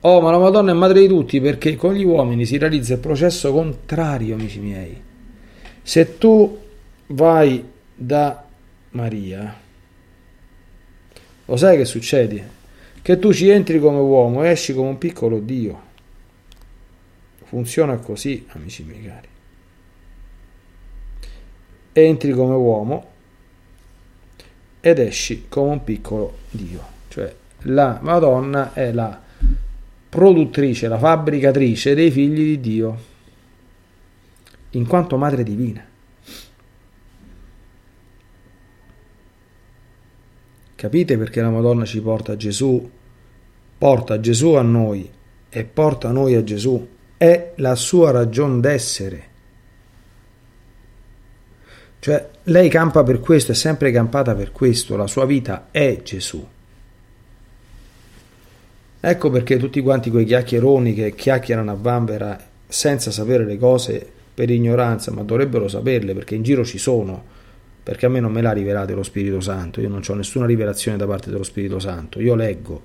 Oh, 0.00 0.20
ma 0.20 0.32
la 0.32 0.38
Madonna 0.38 0.72
è 0.72 0.74
madre 0.74 1.02
di 1.02 1.06
tutti 1.06 1.40
perché 1.40 1.76
con 1.76 1.94
gli 1.94 2.02
uomini 2.02 2.44
si 2.44 2.58
realizza 2.58 2.94
il 2.94 2.98
processo 2.98 3.52
contrario, 3.52 4.34
amici 4.34 4.58
miei. 4.58 5.00
Se 5.80 6.18
tu 6.18 6.58
vai 7.06 7.64
da 7.94 8.44
Maria, 8.90 9.56
lo 11.44 11.56
sai 11.56 11.76
che 11.76 11.84
succede? 11.84 12.48
Che 13.00 13.18
tu 13.20 13.32
ci 13.32 13.48
entri 13.48 13.78
come 13.78 14.00
uomo 14.00 14.42
e 14.42 14.48
esci 14.48 14.74
come 14.74 14.88
un 14.88 14.98
piccolo 14.98 15.38
Dio. 15.38 15.80
Funziona 17.44 17.96
così, 17.98 18.44
amici 18.48 18.82
miei 18.82 19.04
cari. 19.04 19.28
Entri 21.92 22.32
come 22.32 22.54
uomo 22.54 23.08
ed 24.80 24.98
esci 24.98 25.46
come 25.48 25.72
un 25.72 25.84
piccolo 25.84 26.38
Dio. 26.50 26.82
Cioè 27.08 27.34
la 27.64 27.98
Madonna 28.00 28.72
è 28.72 28.92
la 28.92 29.20
produttrice, 30.08 30.88
la 30.88 30.98
fabbricatrice 30.98 31.94
dei 31.94 32.10
figli 32.10 32.44
di 32.44 32.60
Dio, 32.60 32.98
in 34.70 34.86
quanto 34.86 35.16
madre 35.16 35.42
divina. 35.42 35.86
Capite 40.74 41.18
perché 41.18 41.42
la 41.42 41.50
Madonna 41.50 41.84
ci 41.84 42.00
porta 42.00 42.32
a 42.32 42.36
Gesù? 42.36 42.90
Porta 43.76 44.18
Gesù 44.18 44.52
a 44.52 44.62
noi 44.62 45.10
e 45.50 45.64
porta 45.64 46.10
noi 46.10 46.34
a 46.34 46.42
Gesù. 46.42 46.88
È 47.18 47.52
la 47.56 47.74
sua 47.74 48.10
ragione 48.10 48.60
d'essere. 48.60 49.28
Cioè, 52.00 52.30
lei 52.44 52.70
campa 52.70 53.02
per 53.02 53.20
questo, 53.20 53.52
è 53.52 53.54
sempre 53.54 53.92
campata 53.92 54.34
per 54.34 54.52
questo, 54.52 54.96
la 54.96 55.06
sua 55.06 55.26
vita 55.26 55.68
è 55.70 56.00
Gesù. 56.02 56.44
Ecco 59.02 59.30
perché 59.30 59.58
tutti 59.58 59.82
quanti 59.82 60.10
quei 60.10 60.24
chiacchieroni 60.24 60.94
che 60.94 61.14
chiacchierano 61.14 61.70
a 61.70 61.74
vanvera 61.74 62.38
senza 62.66 63.10
sapere 63.10 63.44
le 63.44 63.58
cose 63.58 64.10
per 64.32 64.48
ignoranza, 64.48 65.12
ma 65.12 65.22
dovrebbero 65.22 65.68
saperle 65.68 66.14
perché 66.14 66.34
in 66.34 66.42
giro 66.42 66.64
ci 66.64 66.78
sono, 66.78 67.22
perché 67.82 68.06
a 68.06 68.08
me 68.08 68.20
non 68.20 68.32
me 68.32 68.40
l'ha 68.40 68.52
rivelato 68.52 68.94
lo 68.94 69.02
Spirito 69.02 69.40
Santo, 69.40 69.82
io 69.82 69.90
non 69.90 70.00
ho 70.06 70.14
nessuna 70.14 70.46
rivelazione 70.46 70.96
da 70.96 71.06
parte 71.06 71.30
dello 71.30 71.42
Spirito 71.42 71.78
Santo, 71.78 72.18
io 72.18 72.34
leggo. 72.34 72.82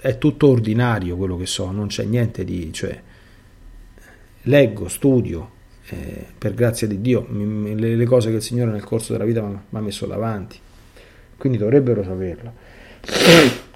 È 0.00 0.18
tutto 0.18 0.48
ordinario 0.48 1.16
quello 1.16 1.36
che 1.36 1.46
so, 1.46 1.70
non 1.70 1.86
c'è 1.86 2.04
niente 2.04 2.44
di... 2.44 2.72
cioè 2.72 3.00
leggo, 4.42 4.88
studio, 4.88 5.50
eh, 5.88 6.26
per 6.38 6.54
grazia 6.54 6.86
di 6.86 7.00
Dio, 7.00 7.26
mi, 7.28 7.78
le, 7.78 7.96
le, 7.96 8.04
cose 8.04 8.30
che 8.30 8.36
il 8.36 8.42
Signore 8.42 8.70
nel 8.70 8.84
corso 8.84 9.12
della 9.12 9.24
vita 9.24 9.42
mi 9.42 9.58
ha 9.70 9.80
messo 9.80 10.06
davanti, 10.06 10.58
quindi 11.36 11.58
dovrebbero 11.58 12.02
saperlo. 12.02 12.52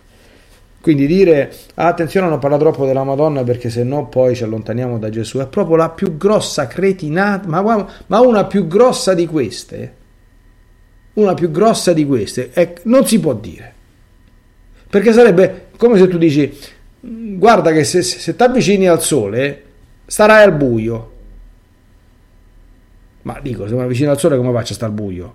Quindi 0.86 1.08
dire 1.08 1.52
ah, 1.74 1.88
attenzione 1.88 2.26
a 2.26 2.30
non 2.30 2.38
parlare 2.38 2.62
troppo 2.62 2.86
della 2.86 3.02
Madonna 3.02 3.42
perché 3.42 3.70
se 3.70 3.82
no 3.82 4.06
poi 4.06 4.36
ci 4.36 4.44
allontaniamo 4.44 5.00
da 5.00 5.10
Gesù 5.10 5.38
è 5.38 5.48
proprio 5.48 5.74
la 5.74 5.90
più 5.90 6.16
grossa 6.16 6.68
cretinata, 6.68 7.48
ma, 7.48 7.88
ma 8.06 8.20
una 8.20 8.44
più 8.44 8.68
grossa 8.68 9.12
di 9.12 9.26
queste, 9.26 9.94
una 11.14 11.34
più 11.34 11.50
grossa 11.50 11.92
di 11.92 12.06
queste, 12.06 12.50
è, 12.52 12.72
non 12.84 13.04
si 13.04 13.18
può 13.18 13.34
dire. 13.34 13.74
Perché 14.88 15.12
sarebbe 15.12 15.66
come 15.76 15.98
se 15.98 16.06
tu 16.06 16.18
dici 16.18 16.56
guarda 17.00 17.72
che 17.72 17.84
se, 17.84 18.02
se 18.02 18.34
ti 18.34 18.42
avvicini 18.42 18.86
al 18.86 19.02
sole 19.02 19.62
starai 20.06 20.44
al 20.44 20.54
buio. 20.54 21.14
Ma 23.26 23.40
dico, 23.42 23.66
se 23.66 23.74
mi 23.74 23.82
avvicino 23.82 24.12
al 24.12 24.20
sole 24.20 24.36
come 24.36 24.52
faccio 24.52 24.72
a 24.72 24.76
stare 24.76 24.92
al 24.92 24.98
buio? 24.98 25.34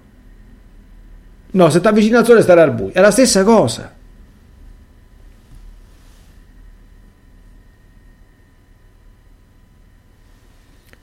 No, 1.52 1.70
se 1.70 1.82
ti 1.82 1.88
avvicini 1.88 2.16
al 2.16 2.26
sole 2.26 2.42
starai 2.42 2.64
al 2.64 2.74
buio. 2.74 2.94
È 2.94 3.02
la 3.02 3.12
stessa 3.12 3.44
cosa. 3.44 3.94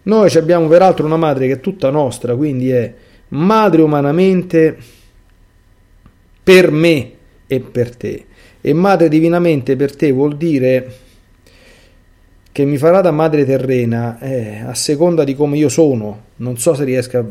Noi 0.02 0.34
abbiamo 0.34 0.66
peraltro 0.66 1.04
una 1.04 1.18
madre 1.18 1.46
che 1.46 1.52
è 1.54 1.60
tutta 1.60 1.90
nostra, 1.90 2.34
quindi 2.34 2.70
è 2.70 2.94
madre 3.28 3.82
umanamente 3.82 4.78
per 6.42 6.70
me 6.70 7.12
e 7.46 7.60
per 7.60 7.94
te. 7.94 8.26
E 8.62 8.72
madre 8.72 9.10
divinamente 9.10 9.76
per 9.76 9.94
te 9.94 10.10
vuol 10.10 10.38
dire 10.38 10.96
che 12.58 12.64
mi 12.64 12.76
farà 12.76 13.00
da 13.00 13.12
madre 13.12 13.44
terrena 13.44 14.18
eh, 14.18 14.64
a 14.66 14.74
seconda 14.74 15.22
di 15.22 15.36
come 15.36 15.56
io 15.56 15.68
sono. 15.68 16.22
Non 16.38 16.58
so 16.58 16.74
se 16.74 16.82
riesca 16.82 17.24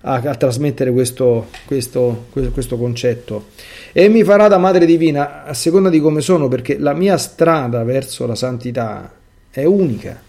a, 0.00 0.14
a 0.14 0.34
trasmettere 0.34 0.90
questo, 0.90 1.50
questo, 1.64 2.26
questo 2.32 2.76
concetto. 2.76 3.46
E 3.92 4.08
mi 4.08 4.24
farà 4.24 4.48
da 4.48 4.58
madre 4.58 4.84
divina 4.84 5.44
a 5.44 5.54
seconda 5.54 5.88
di 5.88 6.00
come 6.00 6.20
sono, 6.20 6.48
perché 6.48 6.78
la 6.78 6.94
mia 6.94 7.16
strada 7.16 7.84
verso 7.84 8.26
la 8.26 8.34
santità 8.34 9.12
è 9.52 9.62
unica. 9.62 10.20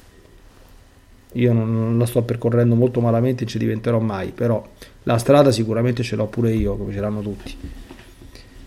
Io 1.32 1.52
non, 1.52 1.98
la 1.98 2.06
sto 2.06 2.22
percorrendo 2.22 2.76
molto 2.76 3.02
malamente 3.02 3.48
ci 3.48 3.58
diventerò 3.58 3.98
mai, 3.98 4.34
però 4.36 4.64
la 5.02 5.18
strada 5.18 5.50
sicuramente 5.52 6.04
ce 6.04 6.16
l'ho 6.16 6.28
pure 6.28 6.52
io, 6.52 6.78
come 6.78 6.94
ce 6.94 7.00
l'hanno 7.00 7.22
tutti. 7.22 7.56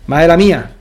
Ma 0.03 0.21
è 0.21 0.25
la 0.25 0.35
mia. 0.35 0.75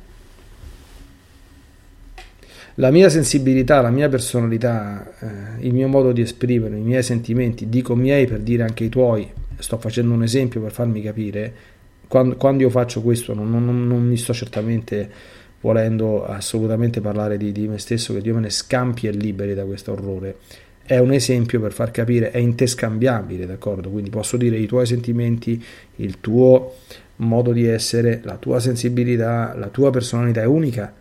La 2.81 2.91
mia 2.91 3.11
sensibilità, 3.11 3.83
la 3.83 3.91
mia 3.91 4.09
personalità, 4.09 5.13
eh, 5.19 5.67
il 5.67 5.75
mio 5.75 5.87
modo 5.87 6.13
di 6.13 6.23
esprimere, 6.23 6.79
i 6.79 6.81
miei 6.81 7.03
sentimenti, 7.03 7.69
dico 7.69 7.95
miei 7.95 8.27
per 8.27 8.39
dire 8.39 8.63
anche 8.63 8.85
i 8.85 8.89
tuoi, 8.89 9.31
sto 9.59 9.77
facendo 9.77 10.15
un 10.15 10.23
esempio 10.23 10.63
per 10.63 10.73
farmi 10.73 11.03
capire, 11.03 11.53
quando, 12.09 12.37
quando 12.37 12.63
io 12.63 12.71
faccio 12.71 13.03
questo 13.03 13.35
non, 13.35 13.51
non, 13.51 13.87
non, 13.87 14.03
mi 14.03 14.17
sto 14.17 14.33
certamente 14.33 15.11
volendo 15.61 16.25
assolutamente 16.25 17.03
parlare 17.03 17.37
di, 17.37 17.53
di 17.53 17.69
me 17.69 17.77
stesso, 17.77 18.15
che 18.15 18.23
Dio 18.23 18.33
me 18.33 18.41
ne 18.41 18.51
scampi 18.51 19.09
e 19.09 19.11
liberi 19.11 19.53
da 19.53 19.67
questo 19.67 19.93
orrore. 19.93 20.39
È 20.83 20.97
un 20.97 21.13
esempio 21.13 21.61
per 21.61 21.73
far 21.73 21.91
capire, 21.91 22.31
è 22.31 22.39
interscambiabile, 22.39 23.45
d'accordo? 23.45 23.91
Quindi 23.91 24.09
posso 24.09 24.39
dire 24.39 24.57
i 24.57 24.65
tuoi 24.65 24.87
sentimenti, 24.87 25.63
il 25.97 26.19
tuo 26.19 26.77
modo 27.17 27.53
di 27.53 27.67
essere, 27.67 28.23
la 28.25 28.39
tua 28.39 28.59
sensibilità, 28.59 29.55
la 29.55 29.69
tua 29.69 29.91
personalità 29.91 30.41
è 30.41 30.47
unica. 30.47 30.95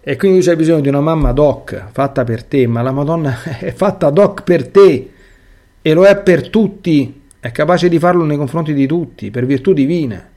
E 0.00 0.16
quindi 0.16 0.40
c'è 0.40 0.56
bisogno 0.56 0.80
di 0.80 0.88
una 0.88 1.00
mamma 1.00 1.32
doc 1.32 1.90
fatta 1.92 2.24
per 2.24 2.44
te, 2.44 2.66
ma 2.66 2.82
la 2.82 2.92
Madonna 2.92 3.42
è 3.58 3.72
fatta 3.72 4.10
doc 4.10 4.42
per 4.42 4.68
te 4.68 5.10
e 5.82 5.92
lo 5.92 6.04
è 6.04 6.16
per 6.16 6.48
tutti, 6.48 7.22
è 7.40 7.50
capace 7.50 7.88
di 7.88 7.98
farlo 7.98 8.24
nei 8.24 8.36
confronti 8.36 8.72
di 8.74 8.86
tutti, 8.86 9.30
per 9.30 9.46
virtù 9.46 9.72
divine. 9.72 10.36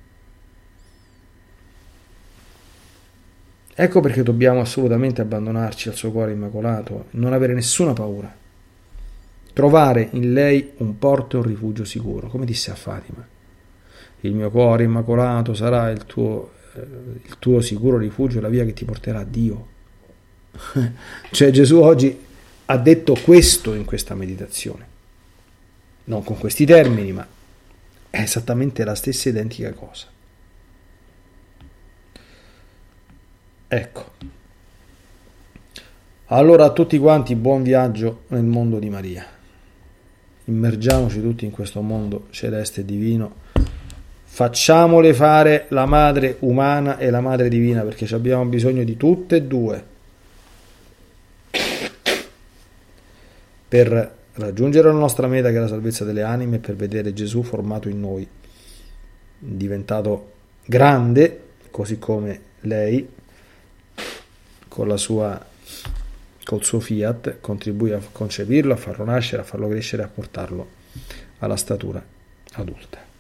Ecco 3.73 3.99
perché 3.99 4.21
dobbiamo 4.21 4.59
assolutamente 4.59 5.21
abbandonarci 5.21 5.89
al 5.89 5.95
suo 5.95 6.11
cuore 6.11 6.33
immacolato, 6.33 7.05
non 7.11 7.33
avere 7.33 7.53
nessuna 7.53 7.93
paura. 7.93 8.31
Trovare 9.53 10.09
in 10.11 10.33
lei 10.33 10.73
un 10.77 10.97
porto 10.99 11.37
e 11.37 11.39
un 11.39 11.47
rifugio 11.47 11.83
sicuro, 11.83 12.27
come 12.27 12.45
disse 12.45 12.69
a 12.69 12.75
Fatima. 12.75 13.25
Il 14.21 14.35
mio 14.35 14.51
cuore 14.51 14.83
immacolato 14.83 15.53
sarà 15.53 15.89
il 15.89 16.05
tuo, 16.05 16.51
il 16.75 17.35
tuo 17.39 17.61
sicuro 17.61 17.97
rifugio, 17.97 18.41
la 18.41 18.49
via 18.49 18.65
che 18.65 18.73
ti 18.73 18.85
porterà 18.85 19.19
a 19.19 19.25
Dio. 19.25 19.67
cioè 21.31 21.51
Gesù 21.51 21.77
oggi 21.77 22.17
ha 22.65 22.77
detto 22.77 23.17
questo 23.21 23.73
in 23.73 23.85
questa 23.85 24.15
meditazione 24.15 24.89
non 26.11 26.23
con 26.23 26.37
questi 26.37 26.65
termini, 26.65 27.11
ma 27.11 27.25
è 28.09 28.19
esattamente 28.19 28.83
la 28.83 28.95
stessa 28.95 29.29
identica 29.29 29.71
cosa. 29.73 30.07
Ecco. 33.67 34.11
Allora 36.25 36.65
a 36.65 36.71
tutti 36.71 36.97
quanti 36.97 37.35
buon 37.35 37.63
viaggio 37.63 38.23
nel 38.27 38.43
mondo 38.43 38.79
di 38.79 38.89
Maria. 38.89 39.25
Immergiamoci 40.45 41.21
tutti 41.21 41.45
in 41.45 41.51
questo 41.51 41.81
mondo 41.81 42.27
celeste 42.31 42.81
e 42.81 42.85
divino. 42.85 43.35
Facciamole 44.33 45.13
fare 45.13 45.65
la 45.69 45.85
madre 45.85 46.37
umana 46.39 46.97
e 46.97 47.09
la 47.09 47.19
madre 47.19 47.49
divina 47.49 47.81
perché 47.81 48.07
abbiamo 48.15 48.45
bisogno 48.45 48.85
di 48.85 48.95
tutte 48.95 49.35
e 49.35 49.41
due 49.43 49.83
per 53.67 54.15
raggiungere 54.35 54.87
la 54.87 54.97
nostra 54.97 55.27
meta 55.27 55.49
che 55.49 55.57
è 55.57 55.59
la 55.59 55.67
salvezza 55.67 56.05
delle 56.05 56.23
anime 56.23 56.59
per 56.59 56.77
vedere 56.77 57.11
Gesù 57.11 57.43
formato 57.43 57.89
in 57.89 57.99
noi, 57.99 58.25
diventato 59.37 60.31
grande, 60.63 61.43
così 61.69 61.99
come 61.99 62.39
lei, 62.61 63.05
con 64.69 64.97
sua 64.97 65.45
col 66.45 66.63
suo 66.63 66.79
fiat 66.79 67.41
contribuì 67.41 67.91
a 67.91 67.99
concepirlo, 68.11 68.71
a 68.71 68.77
farlo 68.77 69.03
nascere, 69.03 69.41
a 69.41 69.45
farlo 69.45 69.67
crescere, 69.67 70.03
a 70.03 70.07
portarlo 70.07 70.67
alla 71.39 71.57
statura 71.57 72.01
adulta. 72.53 73.10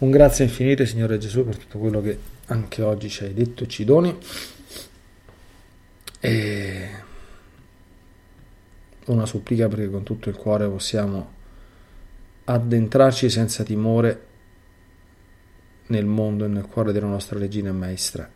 Un 0.00 0.12
grazie 0.12 0.44
infinito, 0.44 0.84
Signore 0.86 1.18
Gesù, 1.18 1.44
per 1.44 1.56
tutto 1.56 1.78
quello 1.78 2.00
che 2.00 2.16
anche 2.46 2.82
oggi 2.82 3.08
ci 3.08 3.24
hai 3.24 3.34
detto, 3.34 3.66
ci 3.66 3.84
doni. 3.84 4.16
E 6.20 6.88
una 9.06 9.26
supplica 9.26 9.66
perché 9.66 9.90
con 9.90 10.04
tutto 10.04 10.28
il 10.28 10.36
cuore 10.36 10.68
possiamo 10.68 11.32
addentrarci 12.44 13.28
senza 13.28 13.64
timore 13.64 14.26
nel 15.86 16.06
mondo 16.06 16.44
e 16.44 16.48
nel 16.48 16.66
cuore 16.66 16.92
della 16.92 17.06
nostra 17.06 17.38
regina 17.38 17.70
e 17.70 17.72
maestra, 17.72 18.30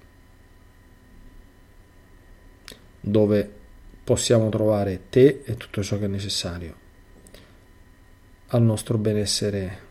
dove 3.00 3.50
possiamo 4.02 4.48
trovare 4.48 5.02
te 5.10 5.42
e 5.44 5.56
tutto 5.56 5.80
ciò 5.84 5.96
che 5.96 6.06
è 6.06 6.08
necessario 6.08 6.74
al 8.48 8.62
nostro 8.62 8.98
benessere 8.98 9.90